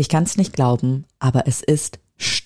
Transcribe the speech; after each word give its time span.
Ich 0.00 0.08
kann 0.08 0.22
es 0.22 0.36
nicht 0.36 0.52
glauben, 0.52 1.06
aber 1.18 1.48
es 1.48 1.60
ist 1.60 1.98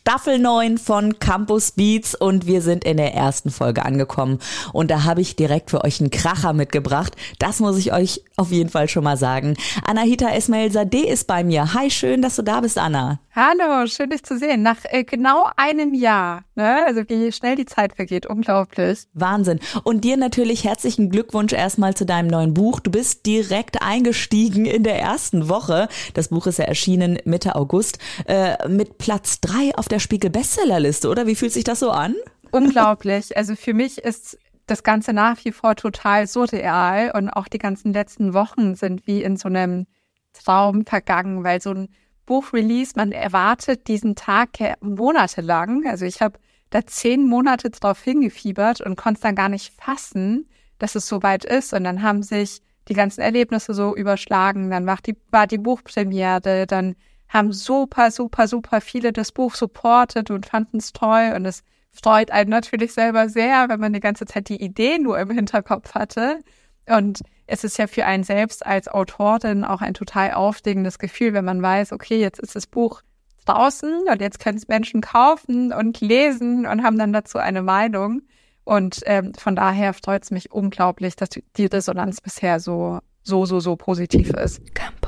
Staffel 0.04 0.40
9 0.40 0.78
von 0.78 1.20
Campus 1.20 1.70
Beats 1.70 2.16
und 2.16 2.44
wir 2.44 2.60
sind 2.60 2.82
in 2.82 2.96
der 2.96 3.14
ersten 3.14 3.50
Folge 3.50 3.84
angekommen. 3.84 4.40
Und 4.72 4.90
da 4.90 5.04
habe 5.04 5.20
ich 5.20 5.36
direkt 5.36 5.70
für 5.70 5.84
euch 5.84 6.00
einen 6.00 6.10
Kracher 6.10 6.52
mitgebracht. 6.54 7.14
Das 7.38 7.60
muss 7.60 7.78
ich 7.78 7.92
euch 7.92 8.20
auf 8.36 8.50
jeden 8.50 8.68
Fall 8.68 8.88
schon 8.88 9.04
mal 9.04 9.16
sagen. 9.16 9.56
Anahita 9.84 10.28
Esmail 10.30 10.72
Sadeh 10.72 11.08
ist 11.08 11.28
bei 11.28 11.44
mir. 11.44 11.72
Hi, 11.74 11.88
schön, 11.88 12.20
dass 12.20 12.34
du 12.34 12.42
da 12.42 12.60
bist, 12.60 12.78
Anna. 12.78 13.20
Hallo, 13.34 13.86
schön 13.86 14.10
dich 14.10 14.24
zu 14.24 14.36
sehen. 14.36 14.62
Nach 14.62 14.76
äh, 14.90 15.04
genau 15.04 15.48
einem 15.56 15.94
Jahr. 15.94 16.44
Ne? 16.54 16.84
Also 16.84 17.08
wie 17.08 17.32
schnell 17.32 17.56
die 17.56 17.64
Zeit 17.64 17.96
vergeht, 17.96 18.26
unglaublich. 18.26 19.06
Wahnsinn. 19.14 19.58
Und 19.84 20.04
dir 20.04 20.18
natürlich 20.18 20.64
herzlichen 20.64 21.08
Glückwunsch 21.08 21.54
erstmal 21.54 21.94
zu 21.94 22.04
deinem 22.04 22.26
neuen 22.26 22.52
Buch. 22.52 22.80
Du 22.80 22.90
bist 22.90 23.24
direkt 23.24 23.80
eingestiegen 23.80 24.66
in 24.66 24.82
der 24.82 25.00
ersten 25.00 25.48
Woche. 25.48 25.88
Das 26.12 26.28
Buch 26.28 26.46
ist 26.46 26.58
ja 26.58 26.66
erschienen 26.66 27.20
Mitte 27.24 27.54
August 27.54 28.00
äh, 28.26 28.68
mit 28.68 28.98
Platz 28.98 29.40
drei 29.40 29.74
auf 29.76 29.88
der 29.92 30.00
Spiegel 30.00 30.30
Bestsellerliste, 30.30 31.08
oder? 31.08 31.26
Wie 31.26 31.36
fühlt 31.36 31.52
sich 31.52 31.64
das 31.64 31.80
so 31.80 31.90
an? 31.90 32.14
Unglaublich. 32.50 33.36
Also 33.36 33.54
für 33.54 33.74
mich 33.74 33.98
ist 33.98 34.38
das 34.66 34.82
Ganze 34.82 35.12
nach 35.12 35.44
wie 35.44 35.52
vor 35.52 35.76
total 35.76 36.26
surreal 36.26 37.12
und 37.14 37.28
auch 37.28 37.46
die 37.46 37.58
ganzen 37.58 37.92
letzten 37.92 38.32
Wochen 38.32 38.74
sind 38.74 39.06
wie 39.06 39.22
in 39.22 39.36
so 39.36 39.48
einem 39.48 39.86
Traum 40.32 40.86
vergangen, 40.86 41.44
weil 41.44 41.60
so 41.60 41.70
ein 41.70 41.88
Buchrelease, 42.24 42.92
man 42.96 43.12
erwartet 43.12 43.86
diesen 43.88 44.14
Tag 44.14 44.58
monatelang. 44.80 45.86
Also 45.86 46.06
ich 46.06 46.22
habe 46.22 46.38
da 46.70 46.86
zehn 46.86 47.26
Monate 47.26 47.70
drauf 47.70 48.02
hingefiebert 48.02 48.80
und 48.80 48.96
konnte 48.96 49.18
es 49.18 49.22
dann 49.22 49.34
gar 49.34 49.50
nicht 49.50 49.74
fassen, 49.74 50.48
dass 50.78 50.94
es 50.94 51.06
so 51.06 51.22
weit 51.22 51.44
ist. 51.44 51.74
Und 51.74 51.84
dann 51.84 52.02
haben 52.02 52.22
sich 52.22 52.62
die 52.88 52.94
ganzen 52.94 53.20
Erlebnisse 53.20 53.74
so 53.74 53.94
überschlagen. 53.94 54.70
Dann 54.70 54.86
war 54.86 54.98
die, 55.04 55.16
war 55.30 55.46
die 55.46 55.58
Buchpremiere, 55.58 56.66
dann 56.66 56.94
haben 57.32 57.52
super, 57.52 58.10
super, 58.10 58.46
super 58.46 58.80
viele 58.80 59.12
das 59.12 59.32
Buch 59.32 59.54
supportet 59.54 60.30
und 60.30 60.46
fanden 60.46 60.76
es 60.78 60.92
toll. 60.92 61.32
Und 61.34 61.46
es 61.46 61.62
freut 61.90 62.30
einen 62.30 62.50
natürlich 62.50 62.92
selber 62.92 63.28
sehr, 63.28 63.68
wenn 63.68 63.80
man 63.80 63.92
die 63.92 64.00
ganze 64.00 64.26
Zeit 64.26 64.48
die 64.48 64.62
Idee 64.62 64.98
nur 64.98 65.18
im 65.18 65.30
Hinterkopf 65.30 65.94
hatte. 65.94 66.40
Und 66.86 67.20
es 67.46 67.64
ist 67.64 67.78
ja 67.78 67.86
für 67.86 68.04
einen 68.04 68.24
selbst 68.24 68.66
als 68.66 68.88
Autorin 68.88 69.64
auch 69.64 69.80
ein 69.80 69.94
total 69.94 70.32
aufregendes 70.32 70.98
Gefühl, 70.98 71.32
wenn 71.32 71.44
man 71.44 71.62
weiß, 71.62 71.92
okay, 71.92 72.20
jetzt 72.20 72.40
ist 72.40 72.54
das 72.54 72.66
Buch 72.66 73.02
draußen 73.46 74.04
und 74.10 74.20
jetzt 74.20 74.38
können 74.38 74.58
es 74.58 74.68
Menschen 74.68 75.00
kaufen 75.00 75.72
und 75.72 76.00
lesen 76.00 76.66
und 76.66 76.82
haben 76.82 76.98
dann 76.98 77.12
dazu 77.12 77.38
eine 77.38 77.62
Meinung. 77.62 78.22
Und 78.64 79.00
ähm, 79.06 79.34
von 79.34 79.56
daher 79.56 79.92
freut 79.94 80.22
es 80.22 80.30
mich 80.30 80.52
unglaublich, 80.52 81.16
dass 81.16 81.30
die 81.30 81.66
Resonanz 81.66 82.20
bisher 82.20 82.60
so, 82.60 83.00
so, 83.22 83.46
so, 83.46 83.58
so 83.58 83.76
positiv 83.76 84.30
ist. 84.30 84.62
Beats. 84.74 85.01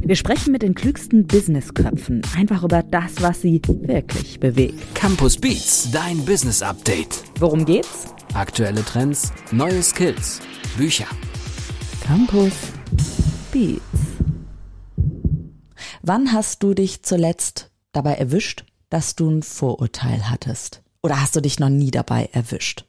Wir 0.00 0.16
sprechen 0.16 0.52
mit 0.52 0.62
den 0.62 0.74
klügsten 0.74 1.26
Businessköpfen 1.26 2.22
einfach 2.36 2.64
über 2.64 2.82
das, 2.82 3.20
was 3.20 3.42
sie 3.42 3.60
wirklich 3.66 4.40
bewegt. 4.40 4.94
Campus 4.94 5.36
Beats, 5.36 5.90
dein 5.90 6.24
Business 6.24 6.62
Update. 6.62 7.22
Worum 7.38 7.64
geht's? 7.66 8.06
Aktuelle 8.32 8.82
Trends, 8.84 9.32
neue 9.50 9.82
Skills, 9.82 10.40
Bücher. 10.78 11.06
Campus 12.04 12.54
Beats. 13.52 13.82
Wann 16.02 16.32
hast 16.32 16.62
du 16.62 16.72
dich 16.72 17.02
zuletzt 17.02 17.70
dabei 17.92 18.14
erwischt, 18.14 18.64
dass 18.88 19.14
du 19.14 19.30
ein 19.30 19.42
Vorurteil 19.42 20.30
hattest? 20.30 20.82
Oder 21.02 21.20
hast 21.20 21.36
du 21.36 21.40
dich 21.40 21.58
noch 21.58 21.68
nie 21.68 21.90
dabei 21.90 22.30
erwischt? 22.32 22.86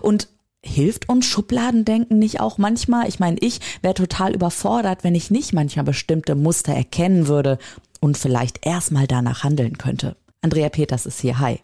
Und 0.00 0.28
hilft 0.64 1.08
uns 1.08 1.26
Schubladendenken 1.26 2.18
nicht 2.18 2.40
auch 2.40 2.58
manchmal? 2.58 3.08
Ich 3.08 3.18
meine, 3.18 3.38
ich 3.40 3.60
wäre 3.82 3.94
total 3.94 4.34
überfordert, 4.34 5.04
wenn 5.04 5.14
ich 5.14 5.30
nicht 5.30 5.52
manchmal 5.52 5.84
bestimmte 5.84 6.34
Muster 6.34 6.72
erkennen 6.72 7.28
würde 7.28 7.58
und 8.00 8.18
vielleicht 8.18 8.66
erstmal 8.66 9.06
danach 9.06 9.44
handeln 9.44 9.78
könnte. 9.78 10.16
Andrea 10.42 10.70
Peters 10.70 11.06
ist 11.06 11.20
hier. 11.20 11.38
Hi. 11.38 11.60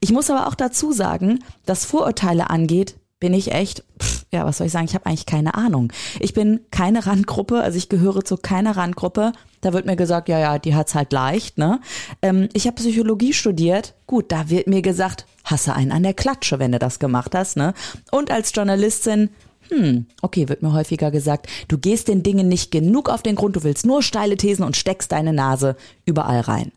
Ich 0.00 0.12
muss 0.12 0.30
aber 0.30 0.48
auch 0.48 0.54
dazu 0.54 0.92
sagen, 0.92 1.42
dass 1.64 1.86
Vorurteile 1.86 2.50
angeht, 2.50 2.96
bin 3.20 3.34
ich 3.34 3.52
echt, 3.52 3.82
pff, 4.00 4.26
ja, 4.32 4.44
was 4.44 4.58
soll 4.58 4.68
ich 4.68 4.72
sagen, 4.72 4.84
ich 4.84 4.94
habe 4.94 5.06
eigentlich 5.06 5.26
keine 5.26 5.54
Ahnung. 5.54 5.92
Ich 6.20 6.34
bin 6.34 6.60
keine 6.70 7.06
Randgruppe, 7.06 7.60
also 7.60 7.76
ich 7.76 7.88
gehöre 7.88 8.24
zu 8.24 8.36
keiner 8.36 8.76
Randgruppe. 8.76 9.32
Da 9.60 9.72
wird 9.72 9.86
mir 9.86 9.96
gesagt, 9.96 10.28
ja, 10.28 10.38
ja, 10.38 10.58
die 10.58 10.74
hat's 10.74 10.94
halt 10.94 11.12
leicht, 11.12 11.58
ne? 11.58 11.80
Ähm, 12.22 12.48
ich 12.52 12.66
habe 12.66 12.76
Psychologie 12.76 13.32
studiert. 13.32 13.94
Gut, 14.06 14.30
da 14.30 14.50
wird 14.50 14.68
mir 14.68 14.82
gesagt, 14.82 15.26
hasse 15.50 15.74
einen 15.74 15.92
an 15.92 16.02
der 16.02 16.14
Klatsche, 16.14 16.58
wenn 16.58 16.72
du 16.72 16.78
das 16.78 16.98
gemacht 16.98 17.34
hast, 17.34 17.56
ne? 17.56 17.74
Und 18.10 18.30
als 18.30 18.52
Journalistin 18.54 19.30
hm, 19.70 20.06
okay, 20.22 20.48
wird 20.48 20.62
mir 20.62 20.72
häufiger 20.72 21.10
gesagt, 21.10 21.46
du 21.68 21.78
gehst 21.78 22.08
den 22.08 22.22
Dingen 22.22 22.48
nicht 22.48 22.70
genug 22.70 23.08
auf 23.08 23.22
den 23.22 23.34
Grund, 23.34 23.56
du 23.56 23.64
willst 23.64 23.86
nur 23.86 24.02
steile 24.02 24.36
Thesen 24.36 24.64
und 24.64 24.76
steckst 24.76 25.12
deine 25.12 25.32
Nase 25.32 25.76
überall 26.06 26.40
rein. 26.40 26.72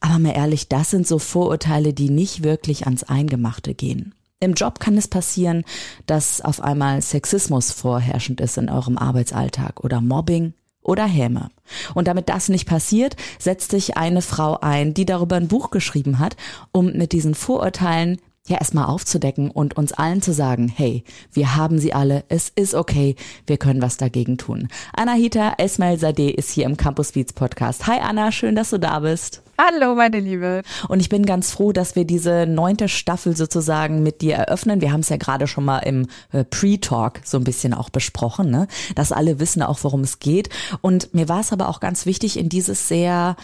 Aber 0.00 0.18
mal 0.18 0.36
ehrlich, 0.36 0.68
das 0.68 0.90
sind 0.90 1.06
so 1.06 1.18
Vorurteile, 1.18 1.94
die 1.94 2.10
nicht 2.10 2.42
wirklich 2.42 2.86
ans 2.86 3.04
Eingemachte 3.04 3.74
gehen. 3.74 4.14
Im 4.40 4.54
Job 4.54 4.80
kann 4.80 4.98
es 4.98 5.08
passieren, 5.08 5.64
dass 6.06 6.42
auf 6.42 6.60
einmal 6.60 7.00
Sexismus 7.00 7.70
vorherrschend 7.70 8.40
ist 8.40 8.58
in 8.58 8.68
eurem 8.68 8.98
Arbeitsalltag 8.98 9.82
oder 9.82 10.00
Mobbing 10.00 10.52
oder 10.84 11.06
Häme. 11.06 11.50
Und 11.94 12.06
damit 12.06 12.28
das 12.28 12.48
nicht 12.48 12.68
passiert, 12.68 13.16
setzt 13.40 13.72
sich 13.72 13.96
eine 13.96 14.22
Frau 14.22 14.58
ein, 14.60 14.94
die 14.94 15.06
darüber 15.06 15.36
ein 15.36 15.48
Buch 15.48 15.70
geschrieben 15.70 16.20
hat, 16.20 16.36
um 16.70 16.92
mit 16.92 17.10
diesen 17.10 17.34
Vorurteilen 17.34 18.20
ja 18.46 18.58
erstmal 18.58 18.84
aufzudecken 18.84 19.50
und 19.50 19.78
uns 19.78 19.92
allen 19.94 20.20
zu 20.20 20.34
sagen, 20.34 20.68
hey, 20.68 21.02
wir 21.32 21.56
haben 21.56 21.78
sie 21.78 21.94
alle, 21.94 22.24
es 22.28 22.50
ist 22.54 22.74
okay, 22.74 23.16
wir 23.46 23.56
können 23.56 23.80
was 23.80 23.96
dagegen 23.96 24.36
tun. 24.36 24.68
Anahita 24.94 25.54
Esmail 25.56 25.98
Sadeh 25.98 26.28
ist 26.28 26.50
hier 26.50 26.66
im 26.66 26.76
Campus 26.76 27.12
Beats 27.12 27.32
Podcast. 27.32 27.86
Hi 27.86 28.00
Anna, 28.00 28.32
schön, 28.32 28.54
dass 28.54 28.68
du 28.68 28.78
da 28.78 29.00
bist. 29.00 29.42
Hallo, 29.56 29.94
meine 29.94 30.20
Liebe. 30.20 30.62
Und 30.88 31.00
ich 31.00 31.08
bin 31.08 31.24
ganz 31.24 31.52
froh, 31.52 31.72
dass 31.72 31.96
wir 31.96 32.04
diese 32.04 32.44
neunte 32.46 32.88
Staffel 32.88 33.34
sozusagen 33.34 34.02
mit 34.02 34.20
dir 34.20 34.34
eröffnen. 34.34 34.82
Wir 34.82 34.92
haben 34.92 35.00
es 35.00 35.08
ja 35.08 35.16
gerade 35.16 35.46
schon 35.46 35.64
mal 35.64 35.78
im 35.78 36.08
äh, 36.32 36.44
Pre-Talk 36.44 37.20
so 37.24 37.38
ein 37.38 37.44
bisschen 37.44 37.72
auch 37.72 37.88
besprochen, 37.88 38.50
ne? 38.50 38.66
dass 38.94 39.12
alle 39.12 39.38
wissen 39.40 39.62
auch, 39.62 39.78
worum 39.82 40.00
es 40.00 40.18
geht. 40.18 40.50
Und 40.82 41.14
mir 41.14 41.30
war 41.30 41.40
es 41.40 41.52
aber 41.52 41.68
auch 41.68 41.80
ganz 41.80 42.04
wichtig, 42.04 42.36
in 42.36 42.50
dieses 42.50 42.88
sehr 42.88 43.36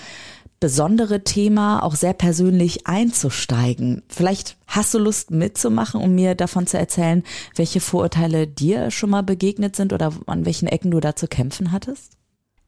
besondere 0.61 1.25
Thema 1.25 1.83
auch 1.83 1.95
sehr 1.95 2.13
persönlich 2.13 2.87
einzusteigen. 2.87 4.03
Vielleicht 4.09 4.59
hast 4.67 4.93
du 4.93 4.99
Lust 4.99 5.31
mitzumachen, 5.31 6.01
um 6.01 6.15
mir 6.15 6.35
davon 6.35 6.67
zu 6.67 6.79
erzählen, 6.79 7.25
welche 7.57 7.81
Vorurteile 7.81 8.47
dir 8.47 8.91
schon 8.91 9.11
mal 9.11 9.23
begegnet 9.23 9.75
sind 9.75 9.95
oder 9.95 10.13
an 10.27 10.45
welchen 10.45 10.69
Ecken 10.69 10.91
du 10.91 11.01
da 11.01 11.17
zu 11.17 11.27
kämpfen 11.27 11.73
hattest? 11.73 12.13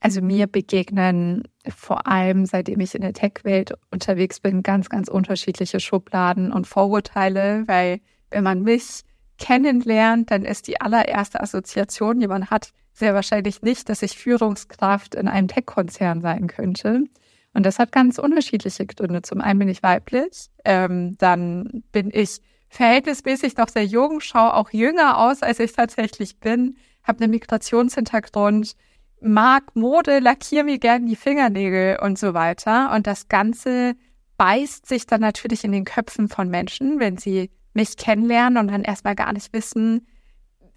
Also 0.00 0.20
mir 0.20 0.48
begegnen 0.48 1.44
vor 1.68 2.08
allem, 2.08 2.44
seitdem 2.44 2.80
ich 2.80 2.94
in 2.96 3.02
der 3.02 3.12
Tech-Welt 3.12 3.74
unterwegs 3.92 4.40
bin, 4.40 4.64
ganz, 4.64 4.88
ganz 4.88 5.08
unterschiedliche 5.08 5.78
Schubladen 5.78 6.50
und 6.50 6.66
Vorurteile, 6.66 7.62
weil 7.66 8.00
wenn 8.30 8.42
man 8.42 8.62
mich 8.62 9.02
kennenlernt, 9.38 10.30
dann 10.30 10.44
ist 10.44 10.66
die 10.66 10.80
allererste 10.80 11.40
Assoziation, 11.40 12.18
die 12.18 12.26
man 12.26 12.50
hat, 12.50 12.72
sehr 12.92 13.14
wahrscheinlich 13.14 13.62
nicht, 13.62 13.88
dass 13.88 14.02
ich 14.02 14.16
Führungskraft 14.16 15.14
in 15.14 15.28
einem 15.28 15.48
Tech-Konzern 15.48 16.20
sein 16.20 16.46
könnte. 16.46 17.04
Und 17.54 17.66
das 17.66 17.78
hat 17.78 17.92
ganz 17.92 18.18
unterschiedliche 18.18 18.86
Gründe. 18.86 19.22
Zum 19.22 19.40
einen 19.40 19.58
bin 19.58 19.68
ich 19.68 19.82
weiblich, 19.82 20.48
ähm, 20.64 21.16
dann 21.18 21.84
bin 21.92 22.10
ich 22.12 22.40
verhältnismäßig 22.68 23.56
noch 23.56 23.68
sehr 23.68 23.84
jung, 23.84 24.20
schaue 24.20 24.54
auch 24.54 24.70
jünger 24.70 25.18
aus, 25.18 25.42
als 25.42 25.60
ich 25.60 25.72
tatsächlich 25.72 26.38
bin, 26.38 26.76
habe 27.02 27.22
einen 27.22 27.32
Migrationshintergrund, 27.32 28.74
mag 29.20 29.76
Mode, 29.76 30.20
lackiere 30.20 30.64
mir 30.64 30.78
gerne 30.78 31.06
die 31.06 31.16
Fingernägel 31.16 31.98
und 32.00 32.18
so 32.18 32.32
weiter. 32.32 32.92
Und 32.94 33.06
das 33.06 33.28
Ganze 33.28 33.94
beißt 34.38 34.86
sich 34.86 35.06
dann 35.06 35.20
natürlich 35.20 35.64
in 35.64 35.72
den 35.72 35.84
Köpfen 35.84 36.28
von 36.28 36.48
Menschen, 36.48 36.98
wenn 36.98 37.18
sie 37.18 37.50
mich 37.74 37.96
kennenlernen 37.96 38.58
und 38.58 38.70
dann 38.70 38.82
erstmal 38.82 39.14
gar 39.14 39.32
nicht 39.32 39.52
wissen, 39.52 40.06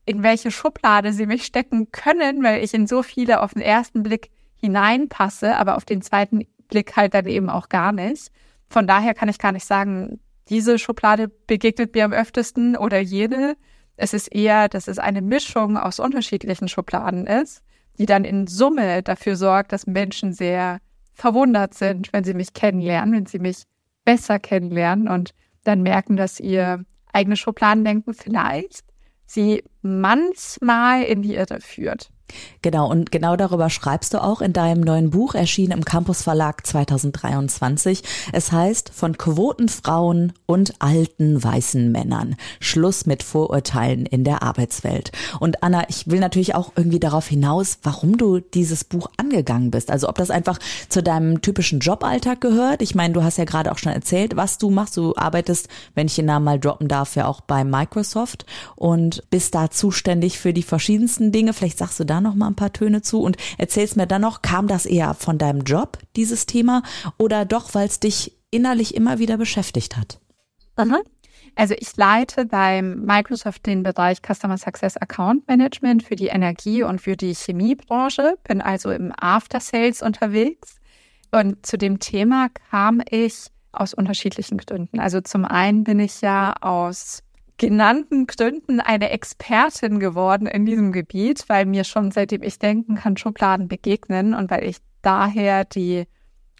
in 0.05 0.21
welche 0.21 0.51
Schublade 0.51 1.13
sie 1.13 1.25
mich 1.25 1.45
stecken 1.45 1.91
können, 1.91 2.43
weil 2.43 2.63
ich 2.63 2.73
in 2.73 2.87
so 2.87 3.03
viele 3.03 3.41
auf 3.41 3.53
den 3.53 3.63
ersten 3.63 4.03
Blick 4.03 4.29
hineinpasse, 4.55 5.55
aber 5.55 5.77
auf 5.77 5.85
den 5.85 6.01
zweiten 6.01 6.45
Blick 6.67 6.95
halt 6.95 7.13
dann 7.13 7.27
eben 7.27 7.49
auch 7.49 7.69
gar 7.69 7.91
nicht. 7.91 8.31
Von 8.67 8.87
daher 8.87 9.13
kann 9.13 9.29
ich 9.29 9.39
gar 9.39 9.51
nicht 9.51 9.65
sagen, 9.65 10.19
diese 10.49 10.77
Schublade 10.77 11.27
begegnet 11.27 11.95
mir 11.95 12.05
am 12.05 12.13
öftesten 12.13 12.75
oder 12.75 12.99
jede. 12.99 13.55
Es 13.97 14.13
ist 14.13 14.27
eher, 14.27 14.69
dass 14.69 14.87
es 14.87 14.99
eine 14.99 15.21
Mischung 15.21 15.77
aus 15.77 15.99
unterschiedlichen 15.99 16.67
Schubladen 16.67 17.25
ist, 17.27 17.63
die 17.97 18.05
dann 18.05 18.25
in 18.25 18.47
Summe 18.47 19.01
dafür 19.01 19.35
sorgt, 19.35 19.71
dass 19.71 19.87
Menschen 19.87 20.33
sehr 20.33 20.79
verwundert 21.13 21.73
sind, 21.73 22.11
wenn 22.11 22.23
sie 22.23 22.33
mich 22.33 22.53
kennenlernen, 22.53 23.13
wenn 23.15 23.25
sie 23.25 23.39
mich 23.39 23.63
besser 24.03 24.37
kennenlernen 24.37 25.07
und 25.07 25.31
dann 25.63 25.81
merken, 25.81 26.17
dass 26.17 26.39
ihr 26.39 26.83
eigenes 27.11 27.39
Schubladendenken 27.39 28.13
vielleicht 28.13 28.83
sie 29.25 29.63
manchmal 29.81 31.03
in 31.03 31.21
die 31.21 31.35
Irre 31.35 31.59
führt. 31.61 32.09
Genau, 32.61 32.89
und 32.89 33.11
genau 33.11 33.35
darüber 33.35 33.69
schreibst 33.69 34.13
du 34.13 34.23
auch 34.23 34.41
in 34.41 34.51
deinem 34.51 34.81
neuen 34.81 35.11
Buch, 35.11 35.35
erschienen 35.35 35.71
im 35.71 35.85
Campus 35.85 36.23
Verlag 36.23 36.65
2023. 36.65 38.01
Es 38.33 38.51
heißt 38.51 38.89
von 38.93 39.17
Quotenfrauen 39.17 40.33
und 40.47 40.73
alten 40.79 41.43
weißen 41.43 41.91
Männern. 41.91 42.35
Schluss 42.59 43.05
mit 43.05 43.21
Vorurteilen 43.21 44.05
in 44.05 44.23
der 44.23 44.41
Arbeitswelt. 44.41 45.11
Und 45.39 45.61
Anna, 45.63 45.83
ich 45.89 46.07
will 46.07 46.19
natürlich 46.19 46.55
auch 46.55 46.71
irgendwie 46.75 46.99
darauf 46.99 47.27
hinaus, 47.27 47.77
warum 47.83 48.17
du 48.17 48.39
dieses 48.39 48.83
Buch 48.83 49.07
angegangen 49.17 49.69
bist. 49.69 49.91
Also 49.91 50.09
ob 50.09 50.15
das 50.17 50.31
einfach 50.31 50.57
zu 50.89 51.03
deinem 51.03 51.41
typischen 51.41 51.79
Joballtag 51.79 52.41
gehört. 52.41 52.81
Ich 52.81 52.95
meine, 52.95 53.13
du 53.13 53.23
hast 53.23 53.37
ja 53.37 53.45
gerade 53.45 53.71
auch 53.71 53.77
schon 53.77 53.93
erzählt, 53.93 54.35
was 54.35 54.57
du 54.57 54.71
machst. 54.71 54.97
Du 54.97 55.15
arbeitest, 55.15 55.69
wenn 55.93 56.07
ich 56.07 56.15
den 56.15 56.25
Namen 56.25 56.45
mal 56.45 56.59
droppen 56.59 56.87
darf, 56.87 57.15
ja 57.15 57.27
auch 57.27 57.41
bei 57.41 57.63
Microsoft 57.63 58.45
und 58.75 59.23
bist 59.29 59.53
da 59.53 59.69
zuständig 59.69 60.39
für 60.39 60.53
die 60.53 60.63
verschiedensten 60.63 61.31
Dinge. 61.31 61.53
Vielleicht 61.53 61.77
sagst 61.77 61.99
du 61.99 62.03
da 62.03 62.14
noch 62.21 62.35
mal 62.35 62.47
ein 62.47 62.55
paar 62.55 62.73
Töne 62.73 63.01
zu 63.01 63.21
und 63.21 63.37
erzählst 63.57 63.97
mir 63.97 64.07
dann 64.07 64.21
noch, 64.21 64.41
kam 64.41 64.67
das 64.67 64.85
eher 64.85 65.13
von 65.13 65.37
deinem 65.37 65.61
Job, 65.61 65.99
dieses 66.15 66.45
Thema, 66.45 66.83
oder 67.17 67.45
doch, 67.45 67.73
weil 67.73 67.87
es 67.87 67.99
dich 67.99 68.37
innerlich 68.51 68.95
immer 68.95 69.19
wieder 69.19 69.37
beschäftigt 69.37 69.97
hat? 69.97 70.19
Mhm. 70.77 70.97
Also 71.55 71.73
ich 71.77 71.95
leite 71.95 72.45
beim 72.45 73.05
Microsoft 73.05 73.65
den 73.65 73.83
Bereich 73.83 74.19
Customer 74.21 74.57
Success 74.57 74.97
Account 74.97 75.47
Management 75.47 76.03
für 76.03 76.15
die 76.17 76.27
Energie- 76.27 76.83
und 76.83 76.99
für 76.99 77.15
die 77.15 77.33
Chemiebranche, 77.33 78.35
bin 78.43 78.61
also 78.61 78.91
im 78.91 79.13
After 79.17 79.61
Sales 79.61 80.01
unterwegs. 80.01 80.75
Und 81.31 81.65
zu 81.65 81.77
dem 81.77 81.99
Thema 81.99 82.49
kam 82.69 83.01
ich 83.09 83.47
aus 83.71 83.93
unterschiedlichen 83.93 84.57
Gründen. 84.57 84.99
Also 84.99 85.21
zum 85.21 85.45
einen 85.45 85.83
bin 85.83 85.99
ich 85.99 86.21
ja 86.21 86.55
aus 86.61 87.23
genannten 87.57 88.27
Gründen 88.27 88.79
eine 88.79 89.11
Expertin 89.11 89.99
geworden 89.99 90.47
in 90.47 90.65
diesem 90.65 90.91
Gebiet, 90.91 91.45
weil 91.47 91.65
mir 91.65 91.83
schon 91.83 92.11
seitdem 92.11 92.43
ich 92.43 92.59
denken 92.59 92.95
kann, 92.95 93.17
Schubladen 93.17 93.67
begegnen 93.67 94.33
und 94.33 94.51
weil 94.51 94.65
ich 94.65 94.77
daher 95.01 95.63
die 95.63 96.05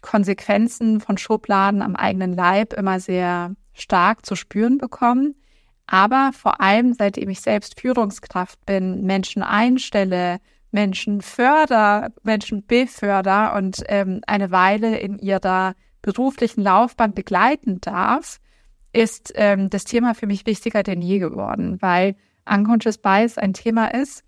Konsequenzen 0.00 1.00
von 1.00 1.18
Schubladen 1.18 1.82
am 1.82 1.96
eigenen 1.96 2.32
Leib 2.32 2.72
immer 2.72 3.00
sehr 3.00 3.54
stark 3.74 4.24
zu 4.24 4.36
spüren 4.36 4.78
bekomme. 4.78 5.34
Aber 5.86 6.30
vor 6.32 6.60
allem, 6.60 6.94
seitdem 6.94 7.28
ich 7.28 7.40
selbst 7.40 7.80
Führungskraft 7.80 8.64
bin, 8.66 9.02
Menschen 9.04 9.42
einstelle, 9.42 10.38
Menschen 10.70 11.20
förder, 11.20 12.10
Menschen 12.22 12.66
beförder 12.66 13.54
und 13.54 13.82
ähm, 13.86 14.20
eine 14.26 14.50
Weile 14.50 14.98
in 14.98 15.18
ihrer 15.18 15.74
beruflichen 16.02 16.62
Laufbahn 16.62 17.14
begleiten 17.14 17.80
darf, 17.80 18.38
ist 18.96 19.32
ähm, 19.34 19.68
das 19.68 19.84
Thema 19.84 20.14
für 20.14 20.26
mich 20.26 20.46
wichtiger 20.46 20.82
denn 20.82 21.02
je 21.02 21.18
geworden, 21.18 21.76
weil 21.80 22.16
Unconscious 22.50 22.96
Bias 22.96 23.36
ein 23.36 23.52
Thema 23.52 23.92
ist, 23.92 24.24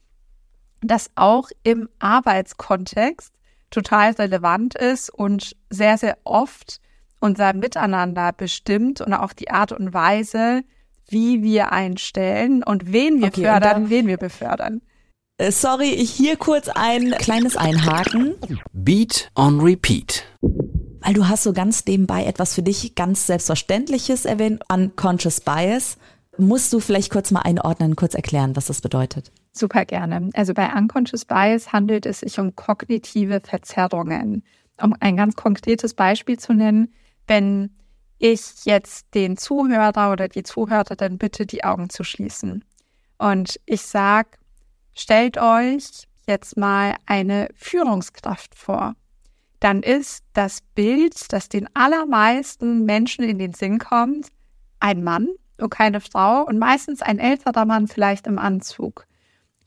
das 0.83 1.11
auch 1.15 1.49
im 1.63 1.89
Arbeitskontext 1.99 3.33
total 3.71 4.13
relevant 4.13 4.75
ist 4.75 5.09
und 5.11 5.57
sehr, 5.71 5.97
sehr 5.97 6.19
oft 6.25 6.81
unser 7.19 7.55
Miteinander 7.55 8.33
bestimmt 8.33 9.01
und 9.01 9.15
auch 9.15 9.33
die 9.33 9.51
Art 9.51 9.73
und 9.73 9.95
Weise, 9.95 10.63
wie 11.09 11.43
wir 11.43 11.73
einstellen 11.73 12.63
und 12.63 12.93
wen 12.93 13.21
wir 13.21 13.29
okay, 13.29 13.45
fördern, 13.45 13.61
dann, 13.63 13.91
wen 13.91 14.07
wir 14.07 14.19
befördern. 14.19 14.83
Äh, 15.39 15.51
sorry, 15.51 15.89
ich 15.89 16.11
hier 16.11 16.37
kurz 16.37 16.69
ein 16.69 17.13
kleines 17.13 17.57
Einhaken. 17.57 18.35
Beat 18.73 19.31
on 19.35 19.61
Repeat 19.61 20.25
weil 21.01 21.15
du 21.15 21.29
hast 21.29 21.43
so 21.43 21.53
ganz 21.53 21.85
nebenbei 21.87 22.25
etwas 22.25 22.55
für 22.55 22.63
dich 22.63 22.95
ganz 22.95 23.27
Selbstverständliches 23.27 24.25
erwähnt, 24.25 24.63
Unconscious 24.73 25.41
Bias. 25.41 25.97
Musst 26.37 26.73
du 26.73 26.81
vielleicht 26.81 27.11
kurz 27.11 27.31
mal 27.31 27.41
einordnen, 27.41 27.97
kurz 27.97 28.15
erklären, 28.15 28.55
was 28.55 28.67
das 28.67 28.81
bedeutet? 28.81 29.33
Super 29.53 29.85
gerne. 29.85 30.31
Also 30.35 30.55
bei 30.55 30.73
Unconscious 30.73 31.25
Bias 31.25 31.73
handelt 31.73 32.07
es 32.07 32.21
sich 32.21 32.39
um 32.39 32.55
kognitive 32.55 33.41
Verzerrungen. 33.41 34.45
Um 34.81 34.95
ein 35.01 35.17
ganz 35.17 35.35
konkretes 35.35 35.95
Beispiel 35.95 36.39
zu 36.39 36.53
nennen, 36.53 36.93
wenn 37.27 37.71
ich 38.19 38.65
jetzt 38.65 39.07
den 39.15 39.37
Zuhörer 39.37 40.13
oder 40.13 40.29
die 40.29 40.45
Zuhörerin 40.45 41.19
bitte, 41.19 41.47
die 41.47 41.65
Augen 41.65 41.91
zu 41.91 42.05
schließen. 42.05 42.65
Und 43.19 43.59
ich 43.67 43.83
sage, 43.83 44.31
stellt 44.95 45.39
euch 45.39 46.07
jetzt 46.29 46.57
mal 46.57 46.97
eine 47.07 47.49
Führungskraft 47.55 48.55
vor 48.55 48.95
dann 49.61 49.83
ist 49.83 50.25
das 50.33 50.61
Bild, 50.75 51.33
das 51.33 51.49
den 51.49 51.69
allermeisten 51.75 52.85
Menschen 52.85 53.25
in 53.25 53.39
den 53.39 53.55
Sinn 53.55 53.79
kommt, 53.79 54.29
ein 54.81 55.03
Mann 55.03 55.29
und 55.59 55.71
keine 55.71 56.01
Frau 56.01 56.43
und 56.45 56.59
meistens 56.59 57.03
ein 57.03 57.19
älterer 57.19 57.65
Mann 57.65 57.89
vielleicht 57.89 58.27
im 58.27 58.39
Anzug. 58.39 59.07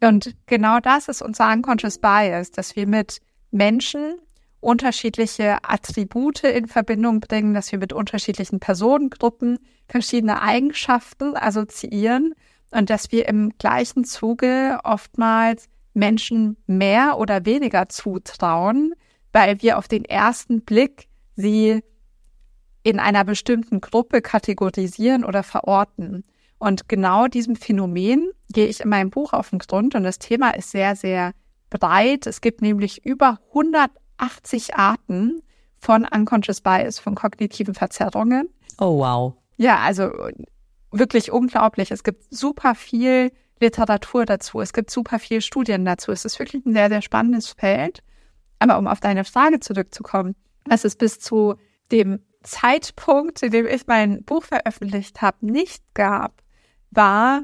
Und 0.02 0.36
genau 0.48 0.80
das 0.80 1.08
ist 1.08 1.22
unser 1.22 1.52
Unconscious 1.52 2.00
Bias, 2.00 2.52
dass 2.52 2.76
wir 2.76 2.88
mit 2.88 3.20
Menschen 3.52 4.16
unterschiedliche 4.62 5.58
Attribute 5.64 6.44
in 6.44 6.68
Verbindung 6.68 7.20
bringen, 7.20 7.54
dass 7.54 7.72
wir 7.72 7.80
mit 7.80 7.94
unterschiedlichen 7.94 8.60
Personengruppen 8.60 9.60
verschiedene 9.88 10.42
Eigenschaften 10.42 11.36
assoziieren 11.36 12.34
und 12.70 12.90
dass 12.90 13.12
wir 13.12 13.28
im 13.28 13.52
gleichen 13.58 14.06
Zuge 14.06 14.80
oftmals 14.84 15.68
Menschen 15.94 16.58
mehr 16.68 17.18
oder 17.18 17.46
weniger 17.46 17.90
zutrauen, 17.90 18.94
weil 19.34 19.62
wir 19.62 19.78
auf 19.78 19.88
den 19.88 20.06
ersten 20.06 20.62
Blick 20.62 21.08
sie 21.36 21.82
in 22.84 23.00
einer 23.00 23.24
bestimmten 23.24 23.82
Gruppe 23.82 24.22
kategorisieren 24.22 25.24
oder 25.24 25.44
verorten. 25.44 26.24
Und 26.58 26.90
genau 26.90 27.28
diesem 27.28 27.56
Phänomen 27.56 28.32
gehe 28.52 28.68
ich 28.68 28.82
in 28.82 28.90
meinem 28.90 29.10
Buch 29.10 29.34
auf 29.34 29.50
den 29.50 29.60
Grund 29.60 29.96
und 29.96 30.04
das 30.04 30.20
Thema 30.20 30.52
ist 30.52 30.72
sehr, 30.72 30.96
sehr 30.96 31.34
breit. 31.70 32.28
Es 32.28 32.42
gibt 32.42 32.62
nämlich 32.62 33.06
über 33.06 33.40
180 33.50 34.76
Arten 34.76 35.42
von 35.78 36.06
Unconscious 36.06 36.62
Bias, 36.62 37.00
von 37.00 37.16
kognitiven 37.16 37.74
Verzerrungen. 37.74 38.50
Oh, 38.80 39.00
wow. 39.00 39.34
Ja, 39.58 39.80
also 39.80 40.12
wirklich 40.92 41.32
unglaublich. 41.32 41.92
Es 41.92 42.04
gibt 42.04 42.24
super 42.34 42.76
viel 42.76 43.32
Literatur 43.60 44.26
dazu. 44.26 44.62
Es 44.62 44.74
gibt 44.74 44.92
super 44.92 45.20
viel 45.20 45.42
Studien 45.42 45.86
dazu. 45.86 46.12
Es 46.12 46.26
ist 46.26 46.38
wirklich 46.40 46.66
ein 46.66 46.74
sehr, 46.74 46.90
sehr 46.90 47.02
spannendes 47.02 47.50
Feld. 47.50 48.04
Aber 48.62 48.78
um 48.78 48.86
auf 48.86 49.00
deine 49.00 49.26
Frage 49.26 49.60
zurückzukommen, 49.60 50.36
was 50.66 50.86
es 50.86 50.96
bis 50.96 51.20
zu 51.20 51.56
dem 51.92 52.20
Zeitpunkt, 52.44 53.42
in 53.42 53.52
dem 53.52 53.66
ich 53.66 53.88
mein 53.88 54.24
Buch 54.24 54.44
veröffentlicht 54.44 55.24
habe, 55.24 55.38
nicht 55.44 55.84
gab, 55.96 56.44
war 56.92 57.44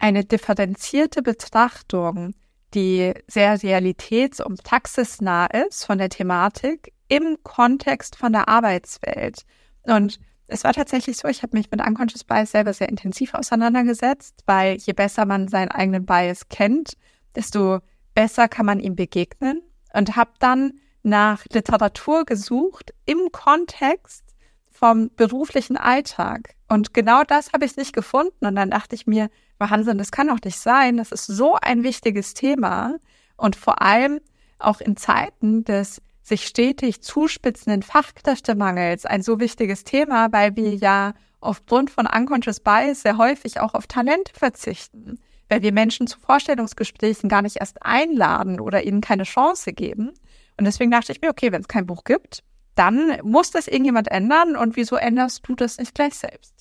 eine 0.00 0.24
differenzierte 0.24 1.22
Betrachtung, 1.22 2.34
die 2.74 3.14
sehr 3.28 3.56
realitäts- 3.60 4.40
und 4.40 4.64
praxisnah 4.64 5.46
ist 5.46 5.84
von 5.84 5.98
der 5.98 6.08
Thematik 6.08 6.92
im 7.06 7.36
Kontext 7.44 8.16
von 8.16 8.32
der 8.32 8.48
Arbeitswelt. 8.48 9.42
Und 9.84 10.18
es 10.48 10.64
war 10.64 10.72
tatsächlich 10.72 11.16
so, 11.16 11.28
ich 11.28 11.44
habe 11.44 11.56
mich 11.56 11.70
mit 11.70 11.80
Unconscious 11.80 12.24
Bias 12.24 12.50
selber 12.50 12.72
sehr 12.72 12.88
intensiv 12.88 13.34
auseinandergesetzt, 13.34 14.42
weil 14.46 14.78
je 14.78 14.94
besser 14.94 15.26
man 15.26 15.46
seinen 15.46 15.70
eigenen 15.70 16.06
Bias 16.06 16.48
kennt, 16.48 16.96
desto 17.36 17.78
besser 18.14 18.48
kann 18.48 18.66
man 18.66 18.80
ihm 18.80 18.96
begegnen 18.96 19.62
und 19.96 20.16
habe 20.16 20.32
dann 20.38 20.74
nach 21.02 21.44
Literatur 21.52 22.24
gesucht 22.24 22.92
im 23.06 23.30
Kontext 23.32 24.24
vom 24.70 25.10
beruflichen 25.16 25.76
Alltag. 25.76 26.54
Und 26.68 26.92
genau 26.92 27.22
das 27.24 27.52
habe 27.52 27.64
ich 27.64 27.76
nicht 27.76 27.94
gefunden. 27.94 28.44
Und 28.44 28.56
dann 28.56 28.70
dachte 28.70 28.94
ich 28.94 29.06
mir, 29.06 29.30
Wahnsinn, 29.58 29.98
das 29.98 30.10
kann 30.10 30.28
doch 30.28 30.40
nicht 30.44 30.58
sein. 30.58 30.96
Das 30.98 31.12
ist 31.12 31.26
so 31.26 31.54
ein 31.54 31.82
wichtiges 31.82 32.34
Thema. 32.34 32.96
Und 33.36 33.56
vor 33.56 33.80
allem 33.80 34.20
auch 34.58 34.80
in 34.80 34.96
Zeiten 34.96 35.64
des 35.64 36.02
sich 36.22 36.46
stetig 36.46 37.02
zuspitzenden 37.02 37.82
Fachkräftemangels 37.82 39.06
ein 39.06 39.22
so 39.22 39.38
wichtiges 39.38 39.84
Thema, 39.84 40.32
weil 40.32 40.56
wir 40.56 40.74
ja 40.74 41.14
aufgrund 41.40 41.88
von 41.88 42.06
Unconscious 42.06 42.58
Bias 42.58 43.02
sehr 43.02 43.16
häufig 43.16 43.60
auch 43.60 43.74
auf 43.74 43.86
Talente 43.86 44.32
verzichten 44.34 45.20
weil 45.48 45.62
wir 45.62 45.72
Menschen 45.72 46.06
zu 46.06 46.18
Vorstellungsgesprächen 46.18 47.28
gar 47.28 47.42
nicht 47.42 47.56
erst 47.56 47.82
einladen 47.82 48.60
oder 48.60 48.84
ihnen 48.84 49.00
keine 49.00 49.24
Chance 49.24 49.72
geben. 49.72 50.12
Und 50.56 50.64
deswegen 50.64 50.90
dachte 50.90 51.12
ich 51.12 51.20
mir, 51.20 51.30
okay, 51.30 51.52
wenn 51.52 51.60
es 51.60 51.68
kein 51.68 51.86
Buch 51.86 52.04
gibt, 52.04 52.42
dann 52.74 53.18
muss 53.22 53.50
das 53.50 53.68
irgendjemand 53.68 54.08
ändern 54.08 54.56
und 54.56 54.76
wieso 54.76 54.96
änderst 54.96 55.46
du 55.48 55.54
das 55.54 55.78
nicht 55.78 55.94
gleich 55.94 56.14
selbst? 56.14 56.55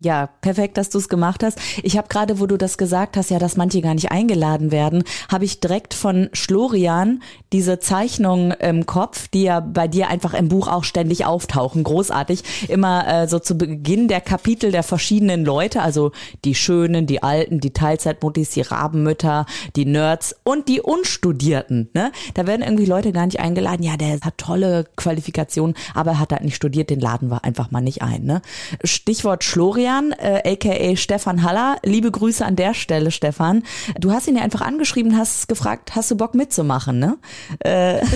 Ja, 0.00 0.26
perfekt, 0.40 0.76
dass 0.76 0.90
du 0.90 0.98
es 0.98 1.08
gemacht 1.08 1.44
hast. 1.44 1.58
Ich 1.82 1.96
habe 1.96 2.08
gerade, 2.08 2.40
wo 2.40 2.46
du 2.46 2.58
das 2.58 2.76
gesagt 2.76 3.16
hast, 3.16 3.30
ja, 3.30 3.38
dass 3.38 3.56
manche 3.56 3.80
gar 3.80 3.94
nicht 3.94 4.10
eingeladen 4.10 4.72
werden, 4.72 5.04
habe 5.30 5.44
ich 5.44 5.60
direkt 5.60 5.94
von 5.94 6.28
Schlorian 6.32 7.22
diese 7.52 7.78
Zeichnungen 7.78 8.50
im 8.50 8.86
Kopf, 8.86 9.28
die 9.28 9.44
ja 9.44 9.60
bei 9.60 9.86
dir 9.86 10.08
einfach 10.08 10.34
im 10.34 10.48
Buch 10.48 10.66
auch 10.66 10.82
ständig 10.82 11.24
auftauchen. 11.24 11.84
Großartig. 11.84 12.42
Immer 12.68 13.06
äh, 13.06 13.28
so 13.28 13.38
zu 13.38 13.56
Beginn 13.56 14.08
der 14.08 14.20
Kapitel 14.20 14.72
der 14.72 14.82
verschiedenen 14.82 15.44
Leute, 15.44 15.80
also 15.80 16.10
die 16.44 16.56
Schönen, 16.56 17.06
die 17.06 17.22
Alten, 17.22 17.60
die 17.60 17.72
Teilzeitmuttis, 17.72 18.50
die 18.50 18.62
Rabenmütter, 18.62 19.46
die 19.76 19.86
Nerds 19.86 20.34
und 20.42 20.68
die 20.68 20.80
Unstudierten. 20.82 21.88
Ne? 21.94 22.10
Da 22.34 22.48
werden 22.48 22.62
irgendwie 22.62 22.86
Leute 22.86 23.12
gar 23.12 23.26
nicht 23.26 23.38
eingeladen. 23.40 23.84
Ja, 23.84 23.96
der 23.96 24.20
hat 24.20 24.38
tolle 24.38 24.86
Qualifikationen, 24.96 25.76
aber 25.94 26.12
er 26.12 26.18
hat 26.18 26.32
halt 26.32 26.42
nicht 26.42 26.56
studiert, 26.56 26.90
den 26.90 27.00
laden 27.00 27.30
wir 27.30 27.44
einfach 27.44 27.70
mal 27.70 27.80
nicht 27.80 28.02
ein. 28.02 28.24
Ne? 28.24 28.42
Stichwort 28.82 29.44
Schlorian 29.44 29.83
Florian, 29.84 30.12
äh, 30.12 30.54
aka 30.54 30.96
Stefan 30.96 31.42
Haller. 31.42 31.76
Liebe 31.82 32.10
Grüße 32.10 32.44
an 32.44 32.56
der 32.56 32.72
Stelle, 32.72 33.10
Stefan. 33.10 33.62
Du 34.00 34.12
hast 34.12 34.26
ihn 34.26 34.36
ja 34.36 34.42
einfach 34.42 34.62
angeschrieben, 34.62 35.18
hast 35.18 35.46
gefragt, 35.46 35.94
hast 35.94 36.10
du 36.10 36.16
Bock 36.16 36.34
mitzumachen, 36.34 36.98
ne? 36.98 37.18
Äh. 37.60 38.04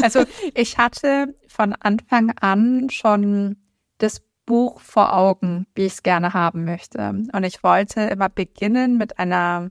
Also 0.00 0.22
ich 0.54 0.78
hatte 0.78 1.34
von 1.48 1.72
Anfang 1.72 2.30
an 2.40 2.88
schon 2.88 3.56
das 3.98 4.22
Buch 4.46 4.80
vor 4.80 5.12
Augen, 5.12 5.66
wie 5.74 5.86
ich 5.86 5.94
es 5.94 6.02
gerne 6.04 6.34
haben 6.34 6.64
möchte. 6.64 7.00
Und 7.32 7.42
ich 7.42 7.64
wollte 7.64 8.02
immer 8.02 8.28
beginnen 8.28 8.96
mit 8.96 9.18
einer 9.18 9.70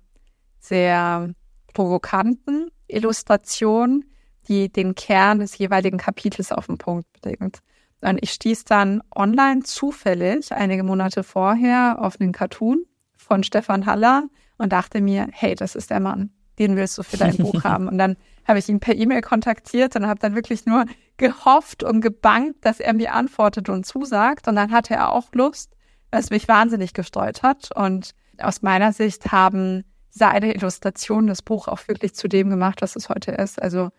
sehr 0.60 1.30
provokanten 1.74 2.72
Illustration, 2.89 4.04
die 4.50 4.70
den 4.70 4.96
Kern 4.96 5.39
des 5.39 5.58
jeweiligen 5.58 5.98
Kapitels 5.98 6.51
auf 6.51 6.66
den 6.66 6.77
Punkt 6.77 7.08
bringt. 7.22 7.60
Und 8.01 8.20
ich 8.22 8.32
stieß 8.32 8.66
dann 8.66 9.01
online 9.16 9.63
zufällig 9.63 10.51
einige 10.54 10.84
Monate 10.84 11.24
vorher 11.24 11.98
auf 12.00 12.20
einen 12.20 12.32
Cartoon 12.32 12.86
von 13.16 13.44
Stefan 13.44 13.86
Haller 13.86 14.24
und 14.58 14.72
dachte 14.72 15.01
mir, 15.01 15.27
hey, 15.32 15.56
das 15.56 15.75
ist 15.75 15.89
der 15.89 16.00
Mann, 16.00 16.32
den 16.60 16.75
willst 16.75 16.98
du 16.98 17.04
für 17.04 17.18
dein 17.18 17.38
Buch 17.38 17.63
haben. 17.63 17.88
Und 17.88 17.98
dann 17.98 18.16
habe 18.48 18.60
ich 18.60 18.70
ihn 18.70 18.80
per 18.80 18.96
E-Mail 18.96 19.22
kontaktiert 19.22 19.96
und 19.96 20.08
habe 20.08 20.20
dann 20.20 20.36
wirklich 20.36 20.66
nur 20.66 20.86
gehofft 21.18 21.84
und 21.84 22.01
gebankt, 22.01 22.63
dass 22.66 22.80
er 22.80 22.94
mir 22.94 23.13
antwortet 23.13 23.70
und 23.70 23.86
zusagt. 23.86 24.48
Und 24.48 24.56
dann 24.56 24.72
hatte 24.72 24.94
er 24.94 25.12
auch 25.12 25.34
Lust, 25.34 25.75
was 26.12 26.30
mich 26.30 26.48
wahnsinnig 26.48 26.94
gestreut 26.94 27.44
hat. 27.44 27.70
Und 27.75 28.12
aus 28.38 28.62
meiner 28.62 28.94
Sicht 28.94 29.32
haben 29.32 29.84
seine 30.10 30.54
Illustrationen 30.54 31.27
das 31.27 31.42
Buch 31.42 31.68
auch 31.68 31.88
wirklich 31.88 32.16
zu 32.16 32.27
dem 32.27 32.50
gemacht, 32.50 32.82
was 32.82 32.96
es 32.96 33.10
heute 33.10 33.32
ist. 33.32 33.62
Also 33.62 33.89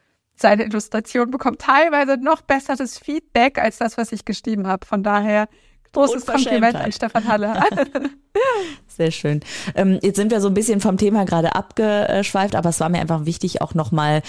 seine 0.41 0.65
Illustration 0.65 1.31
bekommt 1.31 1.61
teilweise 1.61 2.17
noch 2.17 2.43
besseres 2.43 2.99
Feedback 2.99 3.59
als 3.59 3.79
das, 3.79 3.97
was 3.99 4.13
ich 4.13 4.25
geschrieben 4.25 4.67
habe. 4.67 4.87
Von 4.87 5.03
daher 5.03 5.49
großes 5.93 6.27
Kompliment 6.27 6.77
an 6.77 6.93
Stefan 6.93 7.27
Halle. 7.27 7.61
Sehr 8.99 9.13
schön. 9.13 9.41
Ähm, 9.77 10.01
jetzt 10.03 10.17
sind 10.17 10.33
wir 10.33 10.41
so 10.41 10.49
ein 10.49 10.55
bisschen 10.55 10.81
vom 10.81 10.97
Thema 10.97 11.25
gerade 11.25 11.55
abgeschweift, 11.55 12.57
aber 12.57 12.71
es 12.71 12.81
war 12.81 12.89
mir 12.89 12.99
einfach 12.99 13.27
wichtig, 13.27 13.63
auch 13.63 13.73
nochmal 13.75 14.23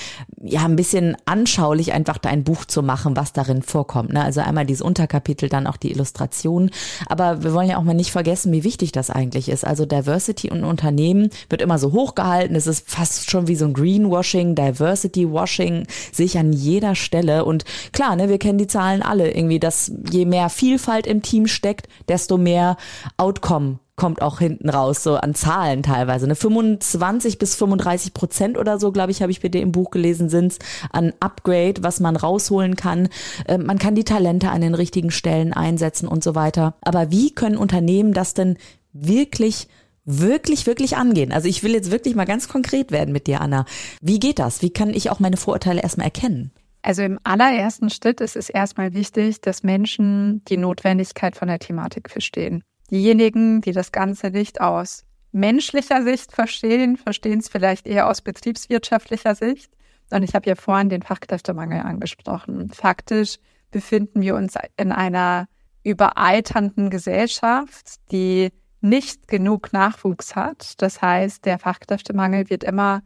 ja 0.44 0.64
ein 0.64 0.76
bisschen 0.76 1.18
anschaulich 1.26 1.92
einfach 1.92 2.20
dein 2.20 2.44
Buch 2.44 2.66
zu 2.66 2.84
machen, 2.84 3.16
was 3.18 3.34
darin 3.34 3.64
vorkommt. 3.64 4.14
Ne? 4.14 4.24
Also 4.24 4.42
einmal 4.42 4.68
dieses 4.68 4.84
Unterkapitel, 4.84 5.50
dann 5.50 5.66
auch 5.66 5.78
die 5.78 5.92
Illustration. 5.92 6.70
Aber 7.08 7.44
wir 7.44 7.54
wollen 7.54 7.68
ja 7.68 7.78
auch 7.78 7.84
mal 7.84 7.96
nicht 7.96 8.12
vergessen, 8.12 8.52
wie 8.52 8.64
wichtig 8.64 8.92
das 8.92 9.10
eigentlich 9.10 9.50
ist. 9.50 9.66
Also 9.66 9.88
Diversity 9.88 10.52
und 10.52 10.64
Unternehmen 10.64 11.32
wird 11.50 11.64
immer 11.64 11.80
so 11.80 11.92
hochgehalten. 11.92 12.56
Es 12.56 12.68
ist 12.68 12.88
fast 12.88 13.32
schon 13.32 13.48
wie 13.48 13.56
so 13.56 13.66
ein 13.66 13.74
Greenwashing, 13.74 14.54
Diversity-Washing, 14.54 15.88
sehe 16.12 16.26
ich 16.28 16.38
an 16.38 16.54
jeder 16.54 16.94
Stelle. 16.94 17.44
Und 17.44 17.66
klar, 17.92 18.16
ne, 18.16 18.30
wir 18.30 18.38
kennen 18.38 18.60
die 18.60 18.68
Zahlen 18.68 19.02
alle 19.02 19.32
irgendwie, 19.32 19.60
dass 19.60 19.92
je 20.12 20.26
mehr 20.26 20.50
Vielfalt 20.50 21.08
im 21.08 21.24
Team 21.24 21.48
steckt, 21.48 21.88
desto 22.08 22.38
mehr 22.38 22.78
Outcome 23.18 23.80
kommt 24.00 24.22
auch 24.22 24.40
hinten 24.40 24.70
raus, 24.70 25.04
so 25.04 25.16
an 25.16 25.36
Zahlen 25.36 25.84
teilweise. 25.84 26.26
Ne? 26.26 26.36
25 26.36 27.38
bis 27.38 27.56
35 27.56 28.14
Prozent 28.14 28.58
oder 28.58 28.80
so, 28.80 28.92
glaube 28.92 29.12
ich, 29.12 29.22
habe 29.22 29.32
ich 29.32 29.42
bei 29.42 29.50
dir 29.50 29.62
im 29.62 29.74
Buch 29.74 29.92
gelesen, 29.92 30.30
sind 30.30 30.58
an 30.92 31.14
Upgrade, 31.20 31.84
was 31.84 32.00
man 32.00 32.16
rausholen 32.16 32.78
kann. 32.78 33.10
Äh, 33.46 33.58
man 33.58 33.78
kann 33.78 33.96
die 33.96 34.06
Talente 34.06 34.50
an 34.50 34.62
den 34.62 34.74
richtigen 34.74 35.12
Stellen 35.12 35.54
einsetzen 35.54 36.08
und 36.08 36.24
so 36.24 36.34
weiter. 36.34 36.76
Aber 36.82 37.12
wie 37.12 37.36
können 37.36 37.58
Unternehmen 37.58 38.14
das 38.14 38.34
denn 38.34 38.58
wirklich 38.94 39.68
wirklich, 40.12 40.66
wirklich 40.66 40.98
angehen. 40.98 41.32
Also 41.32 41.48
ich 41.48 41.62
will 41.62 41.74
jetzt 41.74 41.92
wirklich 41.92 42.16
mal 42.16 42.26
ganz 42.26 42.48
konkret 42.48 42.92
werden 42.92 43.12
mit 43.12 43.28
dir, 43.28 43.42
Anna. 43.42 43.66
Wie 44.02 44.20
geht 44.20 44.40
das? 44.40 44.64
Wie 44.64 44.72
kann 44.72 44.90
ich 44.90 45.12
auch 45.12 45.20
meine 45.20 45.38
Vorurteile 45.38 45.84
erstmal 45.84 46.06
erkennen? 46.06 46.52
Also 46.82 47.04
im 47.04 47.20
allerersten 47.24 47.92
Schritt 47.92 48.22
ist 48.22 48.36
es 48.36 48.50
erstmal 48.50 48.94
wichtig, 48.94 49.42
dass 49.42 49.62
Menschen 49.62 50.44
die 50.46 50.58
Notwendigkeit 50.58 51.36
von 51.36 51.48
der 51.48 51.60
Thematik 51.60 52.10
verstehen. 52.10 52.64
Diejenigen, 52.92 53.62
die 53.62 53.72
das 53.72 53.92
Ganze 53.92 54.32
nicht 54.32 54.62
aus 54.62 55.04
menschlicher 55.32 56.04
Sicht 56.04 56.32
verstehen, 56.32 56.98
verstehen 56.98 57.40
es 57.40 57.50
vielleicht 57.50 57.88
eher 57.88 58.10
aus 58.10 58.22
betriebswirtschaftlicher 58.22 59.36
Sicht. 59.36 59.72
Und 60.12 60.24
ich 60.24 60.34
habe 60.34 60.50
ja 60.50 60.56
vorhin 60.56 60.90
den 60.90 61.04
Fachkräftemangel 61.04 61.82
angesprochen. 61.82 62.72
Faktisch 62.72 63.38
befinden 63.70 64.22
wir 64.22 64.36
uns 64.36 64.56
in 64.78 64.92
einer 64.92 65.48
überalternden 65.84 66.90
Gesellschaft, 66.90 67.96
die 68.12 68.50
nicht 68.82 69.28
genug 69.28 69.72
Nachwuchs 69.72 70.36
hat. 70.36 70.82
Das 70.82 71.02
heißt, 71.02 71.46
der 71.46 71.60
Fachkräftemangel 71.60 72.50
wird 72.50 72.64
immer 72.64 73.02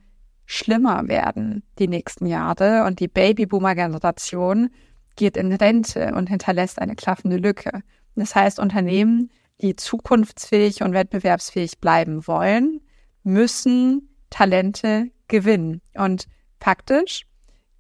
schlimmer 0.46 1.08
werden 1.08 1.64
die 1.80 1.88
nächsten 1.88 2.26
Jahre 2.26 2.86
und 2.86 3.00
die 3.00 3.08
Babyboomer-Generation 3.08 4.70
geht 5.16 5.38
in 5.38 5.54
Rente 5.54 6.14
und 6.16 6.30
hinterlässt 6.30 6.80
eine 6.80 6.96
klaffende 6.96 7.38
Lücke. 7.38 7.82
Das 8.16 8.36
heißt, 8.36 8.60
Unternehmen 8.60 9.32
die 9.62 9.76
zukunftsfähig 9.76 10.82
und 10.82 10.94
wettbewerbsfähig 10.94 11.80
bleiben 11.80 12.28
wollen, 12.28 12.82
müssen 13.24 14.10
Talente 14.30 15.12
gewinnen. 15.28 15.82
Und 15.94 16.28
faktisch 16.60 17.26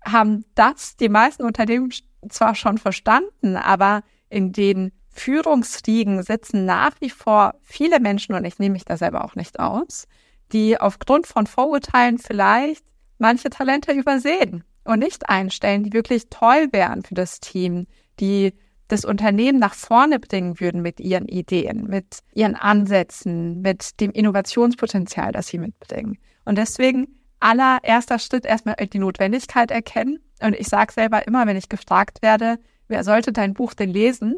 haben 0.06 0.46
das 0.56 0.96
die 0.96 1.10
meisten 1.10 1.44
Unternehmen 1.44 1.92
zwar 2.30 2.56
schon 2.56 2.77
verstanden, 2.77 3.56
aber 3.58 4.03
in 4.30 4.51
den 4.51 4.92
Führungsriegen 5.10 6.24
sitzen 6.24 6.65
nach 6.65 7.00
wie 7.00 7.10
vor 7.10 7.56
viele 7.62 8.00
Menschen, 8.00 8.34
und 8.36 8.46
ich 8.46 8.60
nehme 8.60 8.74
mich 8.74 8.86
da 8.86 8.98
selber 8.98 9.24
auch 9.24 9.36
nicht 9.36 9.60
aus, 9.60 10.08
die 10.51 10.80
aufgrund 10.80 11.27
von 11.27 11.48
Vorurteilen 11.48 12.18
vielleicht 12.18 12.86
manche 13.18 13.50
Talente 13.50 13.92
übersehen 13.92 14.63
und 14.84 15.00
nicht 15.00 15.30
einstellen, 15.30 15.84
die 15.84 15.94
wirklich 15.94 16.30
toll 16.30 16.68
wären 16.72 17.03
für 17.03 17.13
das 17.13 17.39
Team, 17.39 17.88
die 18.20 18.53
das 18.88 19.06
Unternehmen 19.06 19.60
nach 19.60 19.74
vorne 19.74 20.20
bringen 20.20 20.60
würden 20.60 20.82
mit 20.82 21.00
ihren 21.00 21.28
Ideen, 21.28 21.88
mit 21.88 22.20
ihren 22.34 22.56
Ansätzen, 22.56 23.62
mit 23.62 24.00
dem 24.00 24.12
Innovationspotenzial, 24.12 25.32
das 25.32 25.48
sie 25.48 25.58
mitbringen. 25.58 26.18
Und 26.46 26.58
deswegen 26.58 27.08
allererster 27.40 28.20
Schritt 28.20 28.46
erstmal 28.46 28.75
die 28.75 29.00
Notwendigkeit 29.00 29.72
erkennen. 29.72 30.20
Und 30.42 30.56
ich 30.56 30.68
sage 30.68 30.94
selber 30.94 31.28
immer, 31.28 31.46
wenn 31.46 31.58
ich 31.58 31.70
gefragt 31.70 32.22
werde, 32.22 32.58
wer 32.88 33.04
sollte 33.04 33.32
dein 33.32 33.54
Buch 33.54 33.74
denn 33.74 33.90
lesen, 33.90 34.38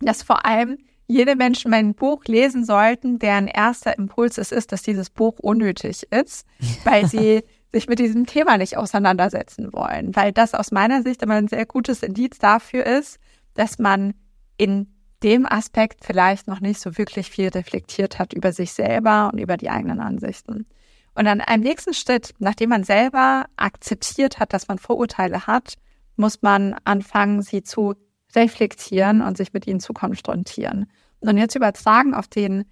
dass 0.00 0.22
vor 0.22 0.44
allem 0.46 0.78
jene 1.06 1.34
Menschen 1.34 1.70
mein 1.72 1.94
Buch 1.94 2.24
lesen 2.26 2.64
sollten, 2.64 3.18
deren 3.18 3.48
erster 3.48 3.98
Impuls 3.98 4.38
es 4.38 4.52
ist, 4.52 4.70
dass 4.70 4.82
dieses 4.82 5.10
Buch 5.10 5.38
unnötig 5.40 6.06
ist, 6.10 6.46
weil 6.84 7.06
sie 7.06 7.42
sich 7.72 7.88
mit 7.88 7.98
diesem 7.98 8.26
Thema 8.26 8.58
nicht 8.58 8.76
auseinandersetzen 8.76 9.72
wollen. 9.72 10.14
Weil 10.14 10.32
das 10.32 10.54
aus 10.54 10.70
meiner 10.70 11.02
Sicht 11.02 11.22
immer 11.22 11.34
ein 11.34 11.48
sehr 11.48 11.66
gutes 11.66 12.02
Indiz 12.02 12.38
dafür 12.38 12.86
ist, 12.86 13.18
dass 13.54 13.78
man 13.78 14.14
in 14.56 14.88
dem 15.22 15.46
Aspekt 15.46 16.04
vielleicht 16.04 16.46
noch 16.46 16.60
nicht 16.60 16.80
so 16.80 16.96
wirklich 16.96 17.30
viel 17.30 17.48
reflektiert 17.48 18.18
hat 18.18 18.32
über 18.32 18.52
sich 18.52 18.72
selber 18.72 19.30
und 19.32 19.38
über 19.38 19.56
die 19.56 19.70
eigenen 19.70 20.00
Ansichten. 20.00 20.66
Und 21.14 21.24
dann 21.24 21.40
einem 21.40 21.62
nächsten 21.62 21.92
Schritt, 21.92 22.34
nachdem 22.38 22.70
man 22.70 22.84
selber 22.84 23.46
akzeptiert 23.56 24.38
hat, 24.38 24.52
dass 24.52 24.68
man 24.68 24.78
Vorurteile 24.78 25.46
hat, 25.46 25.74
muss 26.16 26.42
man 26.42 26.76
anfangen, 26.84 27.42
sie 27.42 27.62
zu 27.62 27.94
reflektieren 28.34 29.20
und 29.22 29.36
sich 29.36 29.52
mit 29.52 29.66
ihnen 29.66 29.80
zu 29.80 29.92
konfrontieren. 29.92 30.86
Und 31.20 31.36
jetzt 31.36 31.56
übertragen 31.56 32.14
auf 32.14 32.28
den 32.28 32.64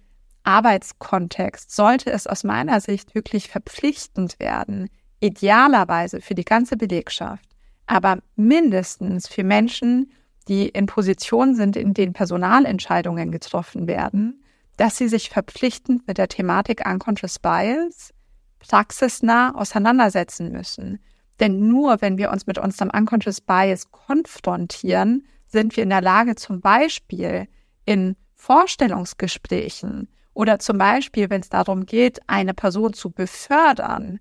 Arbeitskontext 0.43 1.75
sollte 1.75 2.11
es 2.11 2.25
aus 2.25 2.43
meiner 2.43 2.79
Sicht 2.79 3.13
wirklich 3.13 3.49
verpflichtend 3.49 4.39
werden, 4.39 4.89
idealerweise 5.19 6.21
für 6.21 6.33
die 6.33 6.45
ganze 6.45 6.77
Belegschaft, 6.77 7.49
aber 7.85 8.19
mindestens 8.35 9.27
für 9.27 9.43
Menschen, 9.43 10.11
die 10.49 10.67
in 10.67 10.87
Positionen 10.87 11.55
sind, 11.55 11.75
in 11.75 11.93
denen 11.93 12.13
Personalentscheidungen 12.13 13.31
getroffen 13.31 13.87
werden, 13.87 14.43
dass 14.77 14.97
sie 14.97 15.07
sich 15.07 15.29
verpflichtend 15.29 16.07
mit 16.07 16.17
der 16.17 16.27
Thematik 16.27 16.85
Unconscious 16.85 17.39
Bias 17.39 18.13
praxisnah 18.59 19.55
auseinandersetzen 19.55 20.51
müssen. 20.51 20.99
Denn 21.39 21.69
nur 21.69 22.01
wenn 22.01 22.17
wir 22.17 22.31
uns 22.31 22.47
mit 22.47 22.57
unserem 22.57 22.89
Unconscious 22.89 23.39
Bias 23.39 23.91
konfrontieren, 23.91 25.25
sind 25.47 25.77
wir 25.77 25.83
in 25.83 25.89
der 25.89 26.01
Lage, 26.01 26.35
zum 26.35 26.59
Beispiel 26.59 27.47
in 27.85 28.15
Vorstellungsgesprächen 28.35 30.09
oder 30.33 30.59
zum 30.59 30.77
Beispiel, 30.77 31.29
wenn 31.29 31.41
es 31.41 31.49
darum 31.49 31.85
geht, 31.85 32.19
eine 32.27 32.53
Person 32.53 32.93
zu 32.93 33.11
befördern, 33.11 34.19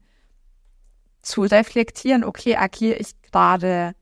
zu 1.23 1.43
reflektieren, 1.43 2.25
okay, 2.25 2.57
agiere 2.57 2.97
ich 2.97 3.21
gerade 3.23 3.93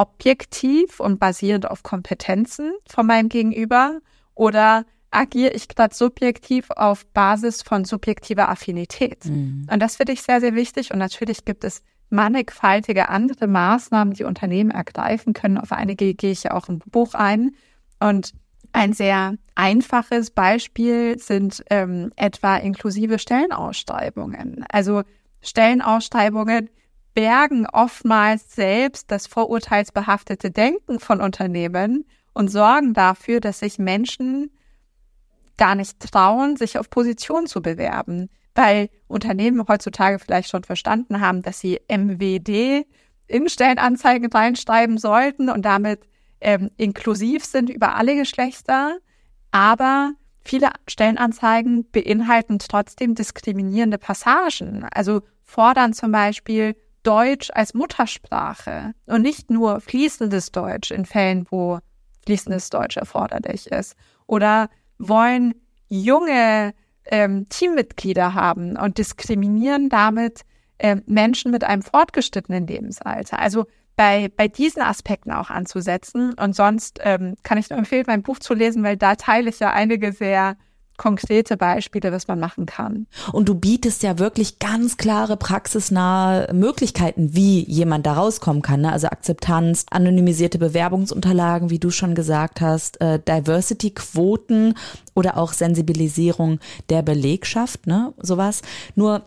objektiv 0.00 0.98
und 0.98 1.20
basierend 1.20 1.70
auf 1.70 1.82
Kompetenzen 1.82 2.72
von 2.88 3.06
meinem 3.06 3.28
Gegenüber 3.28 4.00
oder 4.34 4.86
agiere 5.10 5.52
ich 5.52 5.68
gerade 5.68 5.94
subjektiv 5.94 6.70
auf 6.70 7.04
Basis 7.08 7.60
von 7.60 7.84
subjektiver 7.84 8.48
Affinität? 8.48 9.26
Mhm. 9.26 9.66
Und 9.70 9.80
das 9.80 9.96
finde 9.96 10.14
ich 10.14 10.22
sehr, 10.22 10.40
sehr 10.40 10.54
wichtig. 10.54 10.90
Und 10.90 10.98
natürlich 10.98 11.44
gibt 11.44 11.64
es 11.64 11.82
mannigfaltige 12.08 13.10
andere 13.10 13.46
Maßnahmen, 13.46 14.14
die 14.14 14.24
Unternehmen 14.24 14.70
ergreifen 14.70 15.34
können. 15.34 15.58
Auf 15.58 15.70
einige 15.70 16.14
gehe 16.14 16.32
ich 16.32 16.44
ja 16.44 16.52
auch 16.52 16.70
im 16.70 16.78
Buch 16.78 17.12
ein. 17.12 17.50
Und 17.98 18.32
ein 18.72 18.94
sehr 18.94 19.34
einfaches 19.54 20.30
Beispiel 20.30 21.18
sind 21.18 21.62
ähm, 21.68 22.10
etwa 22.16 22.56
inklusive 22.56 23.18
Stellenausschreibungen. 23.18 24.64
Also 24.70 25.02
Stellenausschreibungen, 25.42 26.70
bergen 27.14 27.66
oftmals 27.66 28.54
selbst 28.54 29.10
das 29.10 29.26
vorurteilsbehaftete 29.26 30.50
Denken 30.50 31.00
von 31.00 31.20
Unternehmen 31.20 32.04
und 32.32 32.48
sorgen 32.48 32.94
dafür, 32.94 33.40
dass 33.40 33.60
sich 33.60 33.78
Menschen 33.78 34.50
gar 35.56 35.74
nicht 35.74 36.00
trauen, 36.00 36.56
sich 36.56 36.78
auf 36.78 36.88
Position 36.88 37.46
zu 37.46 37.60
bewerben, 37.60 38.30
weil 38.54 38.88
Unternehmen 39.08 39.66
heutzutage 39.68 40.18
vielleicht 40.18 40.48
schon 40.48 40.64
verstanden 40.64 41.20
haben, 41.20 41.42
dass 41.42 41.60
sie 41.60 41.80
MWD 41.88 42.86
in 43.26 43.48
Stellenanzeigen 43.48 44.30
reinschreiben 44.30 44.98
sollten 44.98 45.50
und 45.50 45.64
damit 45.64 46.00
ähm, 46.40 46.70
inklusiv 46.76 47.44
sind 47.44 47.70
über 47.70 47.94
alle 47.94 48.16
Geschlechter. 48.16 48.98
Aber 49.50 50.12
viele 50.42 50.70
Stellenanzeigen 50.88 51.88
beinhalten 51.90 52.58
trotzdem 52.58 53.14
diskriminierende 53.14 53.98
Passagen. 53.98 54.86
Also 54.92 55.22
fordern 55.44 55.92
zum 55.92 56.12
Beispiel 56.12 56.74
Deutsch 57.02 57.50
als 57.54 57.74
Muttersprache 57.74 58.92
und 59.06 59.22
nicht 59.22 59.50
nur 59.50 59.80
fließendes 59.80 60.52
Deutsch 60.52 60.90
in 60.90 61.04
Fällen, 61.04 61.46
wo 61.50 61.78
fließendes 62.24 62.70
Deutsch 62.70 62.96
erforderlich 62.96 63.66
ist. 63.68 63.96
Oder 64.26 64.68
wollen 64.98 65.54
junge 65.88 66.74
ähm, 67.06 67.48
Teammitglieder 67.48 68.34
haben 68.34 68.76
und 68.76 68.98
diskriminieren 68.98 69.88
damit 69.88 70.42
ähm, 70.78 71.02
Menschen 71.06 71.50
mit 71.50 71.64
einem 71.64 71.82
fortgeschrittenen 71.82 72.66
Lebensalter. 72.66 73.38
Also 73.38 73.66
bei, 73.96 74.30
bei 74.34 74.48
diesen 74.48 74.80
Aspekten 74.80 75.30
auch 75.30 75.50
anzusetzen. 75.50 76.32
Und 76.34 76.56
sonst 76.56 77.00
ähm, 77.02 77.34
kann 77.42 77.58
ich 77.58 77.68
nur 77.68 77.78
empfehlen, 77.78 78.04
mein 78.06 78.22
Buch 78.22 78.38
zu 78.38 78.54
lesen, 78.54 78.82
weil 78.82 78.96
da 78.96 79.14
teile 79.14 79.50
ich 79.50 79.60
ja 79.60 79.72
einige 79.72 80.12
sehr 80.12 80.56
konkrete 81.00 81.56
Beispiele, 81.56 82.12
was 82.12 82.28
man 82.28 82.38
machen 82.38 82.66
kann. 82.66 83.06
Und 83.32 83.48
du 83.48 83.54
bietest 83.54 84.02
ja 84.02 84.18
wirklich 84.18 84.58
ganz 84.58 84.98
klare, 84.98 85.38
praxisnahe 85.38 86.52
Möglichkeiten, 86.52 87.34
wie 87.34 87.64
jemand 87.64 88.04
da 88.04 88.12
rauskommen 88.12 88.60
kann. 88.60 88.82
Ne? 88.82 88.92
Also 88.92 89.06
Akzeptanz, 89.06 89.86
anonymisierte 89.90 90.58
Bewerbungsunterlagen, 90.58 91.70
wie 91.70 91.78
du 91.78 91.90
schon 91.90 92.14
gesagt 92.14 92.60
hast, 92.60 93.00
äh, 93.00 93.18
Diversity-Quoten 93.18 94.74
oder 95.14 95.38
auch 95.38 95.54
Sensibilisierung 95.54 96.58
der 96.90 97.00
Belegschaft, 97.00 97.86
ne? 97.86 98.12
sowas. 98.20 98.60
Nur 98.94 99.22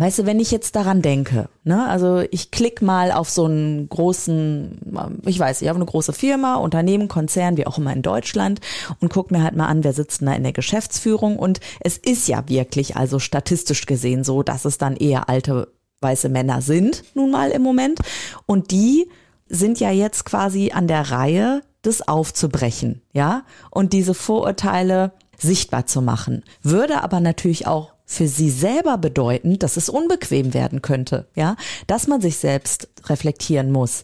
Weißt 0.00 0.18
du, 0.18 0.24
wenn 0.24 0.40
ich 0.40 0.50
jetzt 0.50 0.76
daran 0.76 1.02
denke, 1.02 1.50
ne, 1.62 1.86
also 1.86 2.24
ich 2.30 2.50
klicke 2.50 2.82
mal 2.82 3.12
auf 3.12 3.28
so 3.28 3.44
einen 3.44 3.86
großen, 3.90 4.80
ich 5.26 5.38
weiß, 5.38 5.60
ich 5.60 5.68
habe 5.68 5.76
eine 5.76 5.84
große 5.84 6.14
Firma, 6.14 6.54
Unternehmen, 6.54 7.06
Konzern, 7.06 7.58
wie 7.58 7.66
auch 7.66 7.76
immer 7.76 7.92
in 7.92 8.00
Deutschland 8.00 8.62
und 9.00 9.12
guck 9.12 9.30
mir 9.30 9.42
halt 9.42 9.56
mal 9.56 9.66
an, 9.66 9.84
wer 9.84 9.92
sitzt 9.92 10.22
da 10.22 10.32
in 10.32 10.42
der 10.42 10.54
Geschäftsführung. 10.54 11.38
Und 11.38 11.60
es 11.80 11.98
ist 11.98 12.28
ja 12.28 12.48
wirklich, 12.48 12.96
also 12.96 13.18
statistisch 13.18 13.84
gesehen 13.84 14.24
so, 14.24 14.42
dass 14.42 14.64
es 14.64 14.78
dann 14.78 14.96
eher 14.96 15.28
alte 15.28 15.70
weiße 16.00 16.30
Männer 16.30 16.62
sind, 16.62 17.04
nun 17.14 17.30
mal 17.30 17.50
im 17.50 17.60
Moment. 17.60 17.98
Und 18.46 18.70
die 18.70 19.06
sind 19.50 19.80
ja 19.80 19.90
jetzt 19.90 20.24
quasi 20.24 20.70
an 20.72 20.86
der 20.86 21.10
Reihe, 21.10 21.60
das 21.82 22.08
aufzubrechen, 22.08 23.02
ja, 23.12 23.42
und 23.70 23.92
diese 23.92 24.14
Vorurteile 24.14 25.12
sichtbar 25.36 25.84
zu 25.84 26.00
machen. 26.00 26.42
Würde 26.62 27.02
aber 27.02 27.20
natürlich 27.20 27.66
auch 27.66 27.92
für 28.10 28.26
sie 28.26 28.50
selber 28.50 28.98
bedeuten, 28.98 29.60
dass 29.60 29.76
es 29.76 29.88
unbequem 29.88 30.52
werden 30.52 30.82
könnte, 30.82 31.28
ja, 31.36 31.54
dass 31.86 32.08
man 32.08 32.20
sich 32.20 32.38
selbst 32.38 32.88
reflektieren 33.04 33.70
muss. 33.70 34.02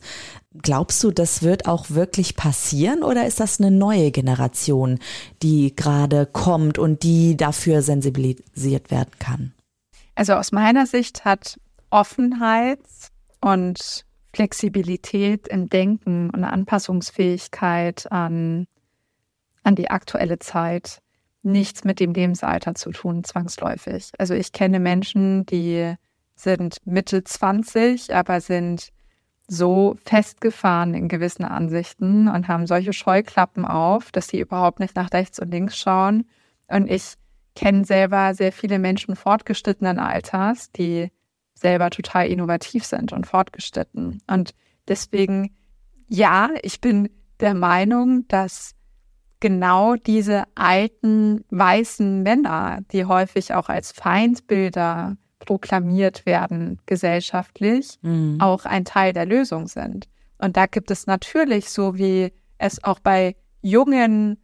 Glaubst 0.62 1.02
du, 1.02 1.10
das 1.10 1.42
wird 1.42 1.66
auch 1.66 1.90
wirklich 1.90 2.36
passieren 2.36 3.02
oder 3.02 3.26
ist 3.26 3.40
das 3.40 3.58
eine 3.58 3.72
neue 3.72 4.12
Generation, 4.12 5.00
die 5.42 5.74
gerade 5.74 6.24
kommt 6.24 6.78
und 6.78 7.02
die 7.02 7.36
dafür 7.36 7.82
sensibilisiert 7.82 8.92
werden 8.92 9.10
kann? 9.18 9.52
Also 10.14 10.34
aus 10.34 10.52
meiner 10.52 10.86
Sicht 10.86 11.24
hat 11.24 11.58
Offenheit 11.90 12.78
und 13.40 14.06
Flexibilität 14.32 15.48
im 15.48 15.68
Denken 15.68 16.30
und 16.30 16.44
Anpassungsfähigkeit 16.44 18.10
an, 18.12 18.68
an 19.64 19.74
die 19.74 19.90
aktuelle 19.90 20.38
Zeit 20.38 21.00
nichts 21.42 21.84
mit 21.84 22.00
dem 22.00 22.12
Lebensalter 22.12 22.74
zu 22.74 22.90
tun, 22.90 23.24
zwangsläufig. 23.24 24.10
Also 24.18 24.34
ich 24.34 24.52
kenne 24.52 24.80
Menschen, 24.80 25.46
die 25.46 25.94
sind 26.34 26.78
Mitte 26.84 27.24
20, 27.24 28.14
aber 28.14 28.40
sind 28.40 28.92
so 29.48 29.96
festgefahren 30.04 30.94
in 30.94 31.08
gewissen 31.08 31.44
Ansichten 31.44 32.28
und 32.28 32.48
haben 32.48 32.66
solche 32.66 32.92
Scheuklappen 32.92 33.64
auf, 33.64 34.10
dass 34.10 34.28
sie 34.28 34.40
überhaupt 34.40 34.80
nicht 34.80 34.96
nach 34.96 35.12
rechts 35.12 35.38
und 35.38 35.50
links 35.50 35.76
schauen. 35.76 36.26
Und 36.68 36.90
ich 36.90 37.14
kenne 37.54 37.84
selber 37.84 38.34
sehr 38.34 38.52
viele 38.52 38.78
Menschen 38.78 39.16
fortgeschrittenen 39.16 39.98
Alters, 39.98 40.72
die 40.72 41.10
selber 41.54 41.90
total 41.90 42.26
innovativ 42.26 42.84
sind 42.84 43.12
und 43.12 43.26
fortgeschritten. 43.26 44.20
Und 44.26 44.52
deswegen, 44.88 45.56
ja, 46.08 46.50
ich 46.62 46.80
bin 46.80 47.08
der 47.40 47.54
Meinung, 47.54 48.26
dass 48.28 48.75
genau 49.40 49.96
diese 49.96 50.44
alten 50.54 51.44
weißen 51.50 52.22
Männer, 52.22 52.80
die 52.92 53.04
häufig 53.04 53.54
auch 53.54 53.68
als 53.68 53.92
Feindbilder 53.92 55.16
proklamiert 55.38 56.26
werden 56.26 56.80
gesellschaftlich, 56.86 57.98
mhm. 58.02 58.38
auch 58.40 58.64
ein 58.64 58.84
Teil 58.84 59.12
der 59.12 59.26
Lösung 59.26 59.66
sind. 59.66 60.08
Und 60.38 60.56
da 60.56 60.66
gibt 60.66 60.90
es 60.90 61.06
natürlich, 61.06 61.70
so 61.70 61.96
wie 61.96 62.32
es 62.58 62.82
auch 62.84 62.98
bei 62.98 63.36
jungen, 63.62 64.38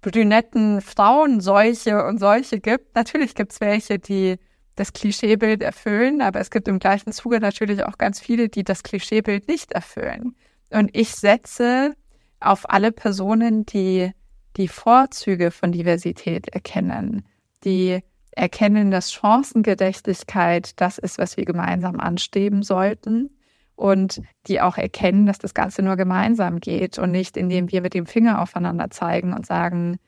brünetten 0.00 0.82
Frauen 0.82 1.40
solche 1.40 2.04
und 2.04 2.18
solche 2.18 2.60
gibt, 2.60 2.94
natürlich 2.94 3.34
gibt 3.34 3.52
es 3.52 3.60
welche, 3.60 3.98
die 3.98 4.36
das 4.76 4.92
Klischeebild 4.92 5.62
erfüllen, 5.62 6.20
aber 6.20 6.40
es 6.40 6.50
gibt 6.50 6.68
im 6.68 6.78
gleichen 6.78 7.12
Zuge 7.12 7.40
natürlich 7.40 7.84
auch 7.84 7.96
ganz 7.96 8.20
viele, 8.20 8.48
die 8.48 8.64
das 8.64 8.82
Klischeebild 8.82 9.48
nicht 9.48 9.72
erfüllen. 9.72 10.36
Und 10.70 10.90
ich 10.92 11.14
setze 11.14 11.94
auf 12.40 12.68
alle 12.68 12.92
Personen, 12.92 13.64
die 13.64 14.12
die 14.56 14.68
Vorzüge 14.68 15.50
von 15.50 15.72
Diversität 15.72 16.48
erkennen, 16.48 17.24
die 17.64 18.00
erkennen, 18.32 18.90
dass 18.90 19.12
Chancengerechtigkeit 19.12 20.80
das 20.80 20.98
ist, 20.98 21.18
was 21.18 21.36
wir 21.36 21.44
gemeinsam 21.44 22.00
anstreben 22.00 22.62
sollten 22.62 23.30
und 23.76 24.22
die 24.46 24.60
auch 24.60 24.76
erkennen, 24.76 25.26
dass 25.26 25.38
das 25.38 25.54
Ganze 25.54 25.82
nur 25.82 25.96
gemeinsam 25.96 26.60
geht 26.60 26.98
und 26.98 27.10
nicht, 27.10 27.36
indem 27.36 27.70
wir 27.70 27.80
mit 27.80 27.94
dem 27.94 28.06
Finger 28.06 28.40
aufeinander 28.40 28.90
zeigen 28.90 29.32
und 29.32 29.46
sagen, 29.46 29.98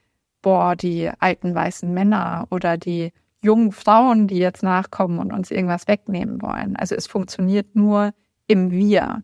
boah, 0.43 0.77
die 0.77 1.11
alten 1.19 1.55
weißen 1.55 1.93
Männer 1.93 2.47
oder 2.51 2.77
die 2.77 3.13
jungen 3.43 3.73
Frauen, 3.73 4.29
die 4.29 4.39
jetzt 4.39 4.63
nachkommen 4.63 5.19
und 5.19 5.33
uns 5.33 5.51
irgendwas 5.51 5.89
wegnehmen 5.89 6.43
wollen. 6.43 6.77
Also 6.77 6.95
es 6.95 7.07
funktioniert 7.07 7.75
nur 7.75 8.13
im 8.47 8.71
Wir 8.71 9.23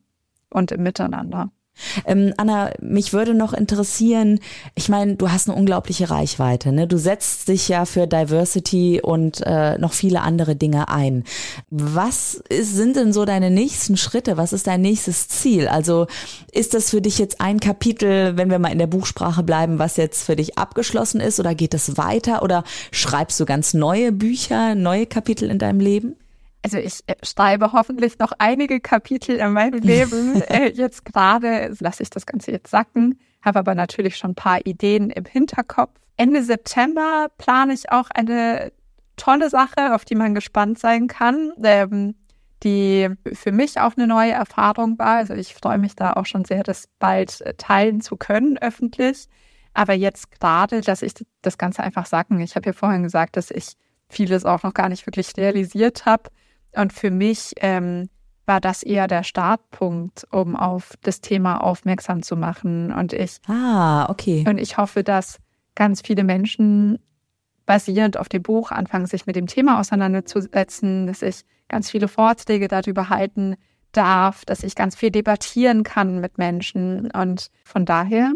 und 0.51 0.73
im 0.73 0.83
Miteinander. 0.83 1.51
Ähm, 2.05 2.33
Anna, 2.37 2.71
mich 2.81 3.13
würde 3.13 3.35
noch 3.35 3.53
interessieren, 3.53 4.41
ich 4.75 4.89
meine, 4.89 5.17
du 5.17 5.31
hast 5.31 5.49
eine 5.49 5.57
unglaubliche 5.57 6.11
Reichweite, 6.11 6.73
ne? 6.73 6.87
Du 6.87 6.99
setzt 6.99 7.49
dich 7.49 7.69
ja 7.69 7.85
für 7.85 8.07
Diversity 8.07 9.01
und 9.03 9.43
äh, 9.45 9.79
noch 9.79 9.93
viele 9.93 10.21
andere 10.21 10.55
Dinge 10.57 10.89
ein. 10.89 11.25
Was 11.71 12.35
ist, 12.49 12.75
sind 12.75 12.97
denn 12.97 13.13
so 13.13 13.25
deine 13.25 13.51
nächsten 13.51 13.97
Schritte? 13.97 14.37
Was 14.37 14.53
ist 14.53 14.67
dein 14.67 14.83
nächstes 14.83 15.29
Ziel? 15.29 15.69
Also 15.69 16.07
ist 16.53 16.75
das 16.75 16.91
für 16.91 17.01
dich 17.01 17.19
jetzt 17.19 17.41
ein 17.41 17.61
Kapitel, 17.61 18.37
wenn 18.37 18.51
wir 18.51 18.59
mal 18.59 18.73
in 18.73 18.79
der 18.79 18.87
Buchsprache 18.87 19.43
bleiben, 19.43 19.79
was 19.79 19.97
jetzt 19.97 20.25
für 20.25 20.37
dich 20.37 20.59
abgeschlossen 20.59 21.21
ist 21.21 21.41
oder 21.41 21.55
geht 21.55 21.75
es 21.75 21.97
weiter 21.97 22.43
oder 22.43 22.65
schreibst 22.91 23.41
du 23.41 23.45
ganz 23.45 23.75
neue 23.75 24.13
Bücher, 24.13 24.75
neue 24.75 25.07
Kapitel 25.07 25.51
in 25.51 25.59
deinem 25.59 25.81
Leben? 25.81 26.17
Also 26.65 26.79
ich 26.79 27.01
äh, 27.07 27.15
schreibe 27.23 27.73
hoffentlich 27.73 28.19
noch 28.19 28.33
einige 28.39 28.81
Kapitel 28.81 29.37
in 29.37 29.53
meinem 29.53 29.81
Leben. 29.83 30.41
äh, 30.43 30.71
jetzt 30.71 31.05
gerade 31.05 31.75
lasse 31.81 32.03
ich 32.03 32.11
das 32.11 32.27
Ganze 32.27 32.53
jetzt 32.53 32.71
sacken, 32.71 33.19
habe 33.43 33.59
aber 33.59 33.75
natürlich 33.75 34.17
schon 34.17 34.33
ein 34.33 34.37
paar 34.37 34.65
Ideen 34.67 35.11
im 35.11 35.25
Hinterkopf. 35.25 35.99
Ende 36.17 36.43
September 36.43 37.29
plane 37.39 37.73
ich 37.73 37.91
auch 37.91 38.11
eine 38.11 38.73
tolle 39.17 39.51
Sache, 39.51 39.95
auf 39.95 40.05
die 40.05 40.15
man 40.15 40.35
gespannt 40.35 40.79
sein 40.79 41.09
kann, 41.09 41.53
ähm, 41.63 42.15
die 42.63 43.09
für 43.33 43.53
mich 43.53 43.81
auch 43.81 43.97
eine 43.97 44.07
neue 44.07 44.33
Erfahrung 44.33 44.99
war. 44.99 45.17
Also 45.17 45.35
ich 45.35 45.55
freue 45.55 45.79
mich 45.79 45.97
da 45.97 46.13
auch 46.13 46.27
schon 46.27 46.45
sehr, 46.45 46.63
das 46.63 46.89
bald 46.99 47.41
äh, 47.41 47.55
teilen 47.55 48.01
zu 48.01 48.17
können 48.17 48.59
öffentlich. 48.59 49.29
Aber 49.75 49.95
jetzt 49.95 50.31
gerade 50.31 50.81
lasse 50.87 51.07
ich 51.07 51.15
das 51.41 51.59
Ganze 51.59 51.83
einfach 51.83 52.07
sacken. 52.07 52.41
Ich 52.41 52.57
habe 52.57 52.67
ja 52.67 52.73
vorhin 52.73 53.03
gesagt, 53.03 53.37
dass 53.37 53.51
ich 53.51 53.73
vieles 54.09 54.45
auch 54.45 54.63
noch 54.63 54.75
gar 54.75 54.89
nicht 54.89 55.07
wirklich 55.07 55.33
realisiert 55.37 56.05
habe. 56.05 56.31
Und 56.75 56.93
für 56.93 57.11
mich 57.11 57.55
ähm, 57.59 58.09
war 58.47 58.61
das 58.61 58.83
eher 58.83 59.07
der 59.07 59.23
Startpunkt, 59.23 60.27
um 60.31 60.57
auf 60.57 60.95
das 61.03 61.21
Thema 61.21 61.63
aufmerksam 61.63 62.23
zu 62.23 62.37
machen. 62.37 62.93
Und 62.93 63.13
ich, 63.13 63.39
ah, 63.47 64.09
okay. 64.11 64.45
Und 64.49 64.59
ich 64.59 64.79
hoffe, 64.79 65.05
dass 65.05 65.39
ganz 65.75 66.03
viele 66.03 66.25
Menschen 66.25 66.99
basierend 67.67 68.17
auf 68.17 68.29
dem 68.29 68.43
Buch 68.43 68.71
anfangen, 68.71 69.07
sich 69.07 69.27
mit 69.27 69.37
dem 69.37 69.47
Thema 69.47 69.79
auseinanderzusetzen, 69.79 71.07
dass 71.07 71.23
ich 71.23 71.43
ganz 71.69 71.91
viele 71.91 72.09
Vorträge 72.09 72.69
darüber 72.69 73.09
halten 73.09 73.57
darf, 73.93 74.45
dass 74.45 74.63
ich 74.63 74.75
ganz 74.75 74.97
viel 74.97 75.11
debattieren 75.11 75.83
kann 75.85 76.21
mit 76.21 76.39
Menschen. 76.39 77.11
Und 77.11 77.49
von 77.65 77.85
daher 77.85 78.33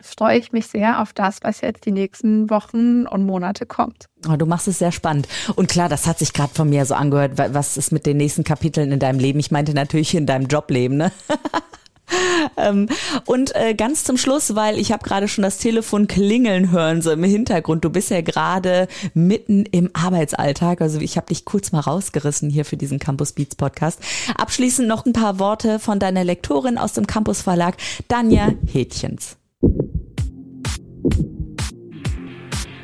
freue 0.00 0.38
ich 0.38 0.52
mich 0.52 0.66
sehr 0.66 1.00
auf 1.00 1.12
das, 1.12 1.38
was 1.42 1.60
jetzt 1.60 1.86
die 1.86 1.92
nächsten 1.92 2.50
Wochen 2.50 3.06
und 3.06 3.24
Monate 3.24 3.66
kommt. 3.66 4.06
Oh, 4.28 4.36
du 4.36 4.46
machst 4.46 4.68
es 4.68 4.78
sehr 4.78 4.92
spannend. 4.92 5.28
Und 5.56 5.68
klar, 5.68 5.88
das 5.88 6.06
hat 6.06 6.18
sich 6.18 6.32
gerade 6.32 6.54
von 6.54 6.68
mir 6.68 6.84
so 6.86 6.94
angehört. 6.94 7.32
Was 7.36 7.76
ist 7.76 7.92
mit 7.92 8.06
den 8.06 8.16
nächsten 8.16 8.44
Kapiteln 8.44 8.92
in 8.92 8.98
deinem 8.98 9.18
Leben? 9.18 9.38
Ich 9.38 9.50
meinte 9.50 9.74
natürlich 9.74 10.14
in 10.14 10.26
deinem 10.26 10.46
Jobleben, 10.46 10.96
ne? 10.96 11.12
ähm, 12.56 12.88
und 13.26 13.54
äh, 13.54 13.74
ganz 13.74 14.04
zum 14.04 14.16
Schluss, 14.16 14.54
weil 14.54 14.78
ich 14.78 14.92
habe 14.92 15.02
gerade 15.02 15.28
schon 15.28 15.42
das 15.42 15.58
Telefon 15.58 16.06
klingeln 16.06 16.70
hören 16.70 17.02
so 17.02 17.10
im 17.10 17.24
Hintergrund. 17.24 17.84
Du 17.84 17.90
bist 17.90 18.10
ja 18.10 18.20
gerade 18.20 18.88
mitten 19.14 19.64
im 19.66 19.90
Arbeitsalltag, 19.94 20.80
also 20.80 21.00
ich 21.00 21.16
habe 21.16 21.26
dich 21.26 21.44
kurz 21.44 21.72
mal 21.72 21.80
rausgerissen 21.80 22.50
hier 22.50 22.64
für 22.64 22.76
diesen 22.76 22.98
Campus 22.98 23.32
Beats 23.32 23.56
Podcast. 23.56 24.00
Abschließend 24.36 24.88
noch 24.88 25.06
ein 25.06 25.12
paar 25.12 25.38
Worte 25.38 25.78
von 25.78 25.98
deiner 25.98 26.24
Lektorin 26.24 26.78
aus 26.78 26.92
dem 26.92 27.06
Campus 27.06 27.42
Verlag, 27.42 27.76
Danja 28.08 28.52
Hätchens. 28.70 29.36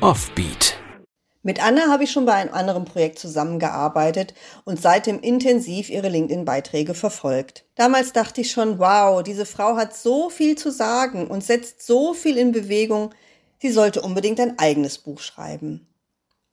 Offbeat. 0.01 0.77
Mit 1.43 1.63
Anna 1.63 1.89
habe 1.89 2.05
ich 2.05 2.11
schon 2.11 2.25
bei 2.25 2.33
einem 2.33 2.55
anderen 2.55 2.85
Projekt 2.85 3.19
zusammengearbeitet 3.19 4.33
und 4.63 4.81
seitdem 4.81 5.19
intensiv 5.19 5.91
ihre 5.91 6.09
LinkedIn-Beiträge 6.09 6.95
verfolgt. 6.95 7.65
Damals 7.75 8.11
dachte 8.11 8.41
ich 8.41 8.49
schon, 8.49 8.79
wow, 8.79 9.21
diese 9.21 9.45
Frau 9.45 9.75
hat 9.75 9.95
so 9.95 10.31
viel 10.31 10.57
zu 10.57 10.71
sagen 10.71 11.27
und 11.27 11.43
setzt 11.43 11.85
so 11.85 12.15
viel 12.15 12.37
in 12.37 12.51
Bewegung, 12.51 13.13
sie 13.61 13.69
sollte 13.69 14.01
unbedingt 14.01 14.39
ein 14.39 14.57
eigenes 14.57 14.97
Buch 14.97 15.19
schreiben. 15.19 15.87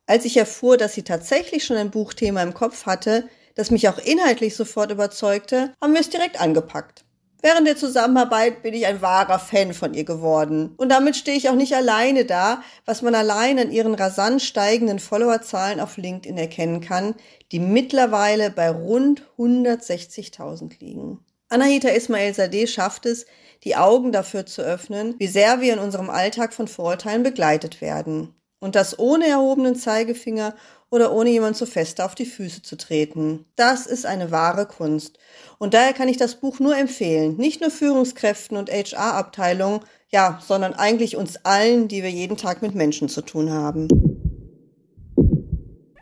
Als 0.07 0.27
ich 0.27 0.37
erfuhr, 0.37 0.77
dass 0.77 0.93
sie 0.93 1.03
tatsächlich 1.03 1.65
schon 1.65 1.79
ein 1.79 1.91
Buchthema 1.91 2.43
im 2.43 2.53
Kopf 2.53 2.85
hatte, 2.85 3.31
das 3.55 3.71
mich 3.71 3.89
auch 3.89 3.97
inhaltlich 3.97 4.57
sofort 4.57 4.91
überzeugte, 4.91 5.73
haben 5.81 5.95
wir 5.95 6.03
es 6.03 6.11
direkt 6.11 6.39
angepackt. 6.39 7.07
Während 7.41 7.69
der 7.69 7.77
Zusammenarbeit 7.77 8.63
bin 8.63 8.75
ich 8.75 8.87
ein 8.87 9.01
wahrer 9.01 9.39
Fan 9.39 9.73
von 9.73 9.95
ihr 9.95 10.05
geworden. 10.05 10.75
Und 10.77 10.89
damit 10.89 11.17
stehe 11.17 11.37
ich 11.37 11.49
auch 11.49 11.55
nicht 11.55 11.75
alleine 11.75 12.25
da, 12.25 12.63
was 12.85 13.01
man 13.03 13.15
allein 13.15 13.59
an 13.61 13.71
ihren 13.71 13.95
rasant 13.95 14.43
steigenden 14.43 14.99
Followerzahlen 14.99 15.79
auf 15.79 15.97
LinkedIn 15.97 16.37
erkennen 16.37 16.81
kann, 16.81 17.15
die 17.53 17.61
mittlerweile 17.61 18.51
bei 18.51 18.71
rund 18.71 19.23
160.000 19.39 20.81
liegen. 20.81 21.21
Anahita 21.49 21.89
Ismail 21.89 22.35
Sadeh 22.35 22.67
schafft 22.67 23.07
es, 23.07 23.25
die 23.65 23.77
Augen 23.77 24.13
dafür 24.13 24.45
zu 24.45 24.63
öffnen, 24.63 25.15
wie 25.19 25.29
sehr 25.29 25.61
wir 25.61 25.73
in 25.73 25.79
unserem 25.79 26.11
Alltag 26.11 26.53
von 26.53 26.69
Vorurteilen 26.69 27.23
begleitet 27.23 27.81
werden. 27.81 28.35
Und 28.61 28.75
das 28.75 28.99
ohne 28.99 29.27
erhobenen 29.27 29.77
Zeigefinger 29.77 30.55
oder 30.91 31.13
ohne 31.13 31.31
jemand 31.31 31.57
zu 31.57 31.67
fest 31.67 32.01
auf 32.01 32.15
die 32.15 32.27
Füße 32.27 32.63
zu 32.63 32.77
treten. 32.77 33.45
Das 33.57 33.87
ist 33.87 34.07
eine 34.07 34.31
wahre 34.31 34.67
Kunst. 34.67 35.19
Und 35.59 35.75
daher 35.75 35.93
kann 35.93 36.09
ich 36.09 36.17
das 36.17 36.37
Buch 36.37 36.61
nur 36.61 36.77
empfehlen. 36.77 37.37
Nicht 37.37 37.61
nur 37.61 37.71
Führungskräften 37.71 38.57
und 38.57 38.71
HR-Abteilungen, 38.71 39.81
ja, 40.11 40.41
sondern 40.47 40.75
eigentlich 40.75 41.17
uns 41.17 41.45
allen, 41.45 41.89
die 41.89 42.03
wir 42.03 42.11
jeden 42.11 42.37
Tag 42.37 42.63
mit 42.63 42.75
Menschen 42.75 43.09
zu 43.09 43.21
tun 43.21 43.51
haben. 43.51 43.89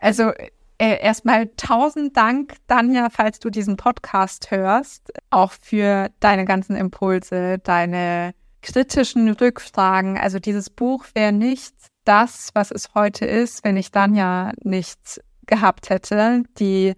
Also 0.01 0.31
äh, 0.79 1.01
erstmal 1.01 1.49
tausend 1.57 2.17
Dank, 2.17 2.55
Danja, 2.67 3.09
falls 3.11 3.41
du 3.41 3.51
diesen 3.51 3.77
Podcast 3.77 4.51
hörst, 4.51 5.13
auch 5.31 5.53
für 5.53 6.11
deine 6.21 6.45
ganzen 6.45 6.77
Impulse, 6.77 7.59
deine 7.59 8.35
kritischen 8.63 9.31
Rückfragen. 9.31 10.19
Also 10.19 10.39
dieses 10.39 10.71
Buch 10.71 11.07
wäre 11.15 11.33
nicht 11.33 11.75
das, 12.07 12.51
was 12.55 12.71
es 12.71 12.95
heute 12.95 13.27
ist, 13.27 13.65
wenn 13.65 13.77
ich 13.77 13.91
dann 13.91 14.15
ja 14.15 14.53
nichts 14.63 15.21
gehabt 15.47 15.91
hätte, 15.91 16.45
die 16.59 16.95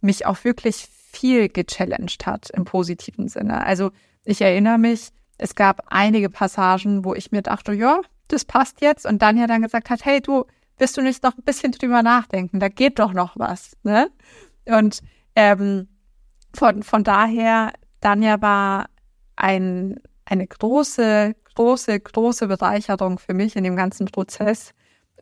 mich 0.00 0.26
auch 0.26 0.44
wirklich 0.44 0.88
viel 1.10 1.48
gechallenged 1.48 2.26
hat 2.26 2.50
im 2.50 2.64
positiven 2.64 3.28
Sinne. 3.28 3.64
Also 3.64 3.90
ich 4.24 4.40
erinnere 4.40 4.78
mich, 4.78 5.08
es 5.38 5.54
gab 5.54 5.82
einige 5.88 6.28
Passagen, 6.28 7.04
wo 7.04 7.14
ich 7.14 7.32
mir 7.32 7.42
dachte, 7.42 7.72
ja, 7.72 8.00
das 8.28 8.44
passt 8.44 8.80
jetzt. 8.80 9.06
Und 9.06 9.22
dann 9.22 9.38
ja 9.38 9.46
dann 9.46 9.62
gesagt 9.62 9.90
hat, 9.90 10.04
hey, 10.04 10.20
du, 10.20 10.44
willst 10.76 10.96
du 10.96 11.02
nicht 11.02 11.22
noch 11.22 11.36
ein 11.36 11.44
bisschen 11.44 11.72
drüber 11.72 12.02
nachdenken? 12.02 12.60
Da 12.60 12.68
geht 12.68 12.98
doch 12.98 13.12
noch 13.12 13.36
was. 13.36 13.76
Ne? 13.82 14.10
Und 14.66 15.00
ähm, 15.34 15.88
von, 16.54 16.82
von 16.82 17.04
daher, 17.04 17.72
Danja 18.00 18.40
war 18.42 18.86
ein, 19.36 20.00
eine 20.24 20.46
große 20.46 21.34
große, 21.58 21.98
große 21.98 22.46
Bereicherung 22.46 23.18
für 23.18 23.34
mich 23.34 23.56
in 23.56 23.64
dem 23.64 23.74
ganzen 23.74 24.06
Prozess. 24.06 24.70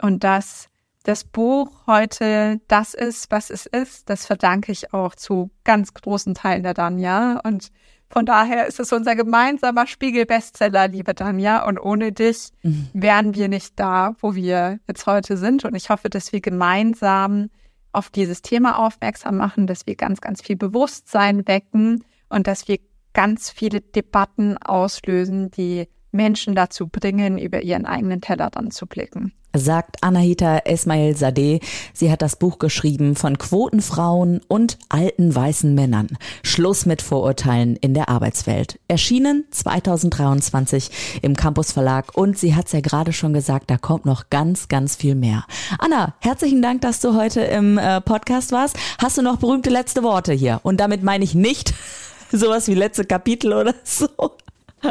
Und 0.03 0.23
dass 0.23 0.69
das 1.03 1.25
Buch 1.25 1.87
heute 1.87 2.61
das 2.69 2.93
ist, 2.93 3.31
was 3.31 3.49
es 3.49 3.65
ist, 3.65 4.11
das 4.11 4.27
verdanke 4.27 4.71
ich 4.71 4.93
auch 4.93 5.15
zu 5.15 5.51
ganz 5.65 5.95
großen 5.95 6.35
Teilen 6.35 6.63
der 6.63 6.75
Danja. 6.75 7.41
Und 7.43 7.71
von 8.11 8.27
daher 8.27 8.67
ist 8.67 8.79
es 8.79 8.93
unser 8.93 9.17
gemeinsamer 9.17 9.87
Spiegel-Bestseller, 9.87 10.89
liebe 10.89 11.15
Danja. 11.15 11.67
Und 11.67 11.79
ohne 11.79 12.13
dich 12.13 12.51
mhm. 12.63 12.91
wären 12.93 13.35
wir 13.35 13.49
nicht 13.49 13.81
da, 13.81 14.15
wo 14.21 14.35
wir 14.35 14.79
jetzt 14.87 15.07
heute 15.07 15.39
sind. 15.39 15.65
Und 15.65 15.75
ich 15.75 15.89
hoffe, 15.89 16.11
dass 16.11 16.35
wir 16.35 16.43
gemeinsam 16.43 17.49
auf 17.93 18.11
dieses 18.11 18.43
Thema 18.43 18.79
aufmerksam 18.79 19.39
machen, 19.39 19.67
dass 19.67 19.87
wir 19.87 19.97
ganz, 19.97 20.21
ganz 20.21 20.43
viel 20.43 20.57
Bewusstsein 20.57 21.49
wecken 21.49 22.05
und 22.29 22.47
dass 22.47 22.69
wir 22.69 22.79
ganz 23.15 23.49
viele 23.49 23.81
Debatten 23.81 24.59
auslösen, 24.59 25.51
die 25.51 25.89
Menschen 26.17 26.55
dazu 26.55 26.89
bringen, 26.89 27.39
über 27.39 27.63
ihren 27.63 27.87
eigenen 27.87 28.21
Teller 28.21 28.51
dann 28.51 28.71
zu 28.71 28.87
blicken. 28.87 29.33
Sagt 29.59 30.03
Anahita 30.03 30.59
Esmail 30.65 31.17
Sadeh. 31.17 31.61
Sie 31.95 32.11
hat 32.11 32.23
das 32.23 32.37
Buch 32.37 32.59
geschrieben 32.59 33.17
von 33.17 33.39
Quotenfrauen 33.39 34.41
und 34.49 34.79
alten 34.89 35.35
weißen 35.35 35.75
Männern. 35.75 36.09
Schluss 36.43 36.85
mit 36.87 37.01
Vorurteilen 37.01 37.77
in 37.77 37.95
der 37.95 38.09
Arbeitswelt. 38.09 38.79
Erschienen 38.89 39.45
2023 39.51 40.91
im 41.23 41.37
Campus 41.37 41.73
Verlag 41.73 42.17
und 42.17 42.39
sie 42.39 42.55
hat 42.55 42.67
es 42.67 42.73
ja 42.73 42.81
gerade 42.81 43.13
schon 43.13 43.33
gesagt, 43.33 43.71
da 43.71 43.79
kommt 43.79 44.05
noch 44.05 44.29
ganz, 44.31 44.69
ganz 44.69 44.97
viel 44.97 45.15
mehr. 45.15 45.45
Anna, 45.79 46.15
herzlichen 46.21 46.61
Dank, 46.61 46.83
dass 46.83 47.01
du 47.01 47.15
heute 47.15 47.41
im 47.41 47.79
äh, 47.79 48.01
Podcast 48.01 48.53
warst. 48.53 48.77
Hast 48.99 49.17
du 49.17 49.23
noch 49.23 49.39
berühmte 49.39 49.71
letzte 49.71 50.03
Worte 50.03 50.33
hier? 50.33 50.61
Und 50.65 50.79
damit 50.81 51.03
meine 51.03 51.25
ich 51.25 51.35
nicht 51.35 51.73
sowas 52.31 52.69
wie 52.69 52.75
letzte 52.75 53.05
Kapitel 53.05 53.53
oder 53.53 53.75
so, 53.85 54.09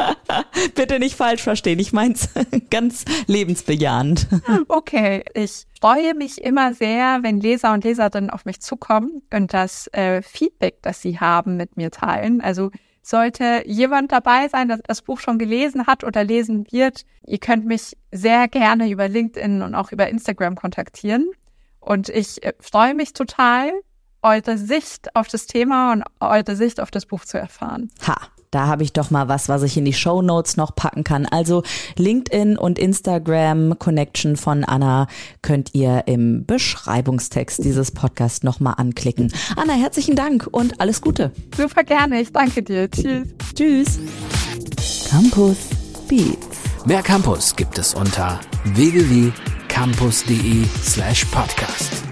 Bitte 0.74 0.98
nicht 0.98 1.16
falsch 1.16 1.42
verstehen. 1.42 1.78
Ich 1.78 1.92
meine 1.92 2.14
es 2.14 2.28
ganz 2.70 3.04
lebensbejahend. 3.26 4.26
Okay, 4.68 5.24
ich 5.34 5.64
freue 5.80 6.14
mich 6.14 6.42
immer 6.42 6.74
sehr, 6.74 7.18
wenn 7.22 7.40
Leser 7.40 7.72
und 7.72 7.84
Leserinnen 7.84 8.30
auf 8.30 8.44
mich 8.44 8.60
zukommen 8.60 9.22
und 9.32 9.52
das 9.52 9.86
äh, 9.88 10.22
Feedback, 10.22 10.82
das 10.82 11.02
sie 11.02 11.20
haben, 11.20 11.56
mit 11.56 11.76
mir 11.76 11.90
teilen. 11.90 12.40
Also 12.40 12.70
sollte 13.02 13.62
jemand 13.66 14.12
dabei 14.12 14.48
sein, 14.48 14.68
der 14.68 14.78
das 14.78 15.02
Buch 15.02 15.20
schon 15.20 15.38
gelesen 15.38 15.86
hat 15.86 16.04
oder 16.04 16.24
lesen 16.24 16.66
wird, 16.70 17.04
ihr 17.26 17.38
könnt 17.38 17.64
mich 17.66 17.96
sehr 18.10 18.48
gerne 18.48 18.90
über 18.90 19.08
LinkedIn 19.08 19.62
und 19.62 19.74
auch 19.74 19.92
über 19.92 20.08
Instagram 20.08 20.56
kontaktieren. 20.56 21.30
Und 21.80 22.08
ich 22.08 22.42
äh, 22.42 22.54
freue 22.60 22.94
mich 22.94 23.12
total, 23.12 23.72
eure 24.22 24.58
Sicht 24.58 25.14
auf 25.14 25.28
das 25.28 25.46
Thema 25.46 25.92
und 25.92 26.04
eure 26.20 26.56
Sicht 26.56 26.80
auf 26.80 26.90
das 26.90 27.06
Buch 27.06 27.24
zu 27.24 27.38
erfahren. 27.38 27.90
Ha, 28.06 28.16
da 28.50 28.66
habe 28.66 28.82
ich 28.82 28.92
doch 28.92 29.10
mal 29.10 29.28
was, 29.28 29.48
was 29.48 29.62
ich 29.62 29.76
in 29.76 29.84
die 29.84 29.92
Show 29.92 30.22
Notes 30.22 30.56
noch 30.56 30.74
packen 30.74 31.04
kann. 31.04 31.26
Also 31.26 31.62
LinkedIn 31.96 32.56
und 32.56 32.78
Instagram 32.78 33.78
Connection 33.78 34.36
von 34.36 34.64
Anna 34.64 35.06
könnt 35.42 35.74
ihr 35.74 36.04
im 36.06 36.44
Beschreibungstext 36.46 37.64
dieses 37.64 37.90
Podcasts 37.90 38.42
nochmal 38.42 38.74
anklicken. 38.76 39.32
Anna, 39.56 39.74
herzlichen 39.74 40.16
Dank 40.16 40.48
und 40.50 40.80
alles 40.80 41.00
Gute. 41.00 41.32
Super 41.56 41.84
gerne. 41.84 42.20
Ich 42.20 42.32
danke 42.32 42.62
dir. 42.62 42.90
Tschüss. 42.90 43.28
Tschüss. 43.54 43.98
Campus 45.10 45.56
Beats. 46.08 46.86
Mehr 46.86 47.02
Campus 47.02 47.56
gibt 47.56 47.78
es 47.78 47.94
unter 47.94 48.38
www.campus.de 48.64 50.64
slash 50.84 51.24
podcast. 51.26 52.06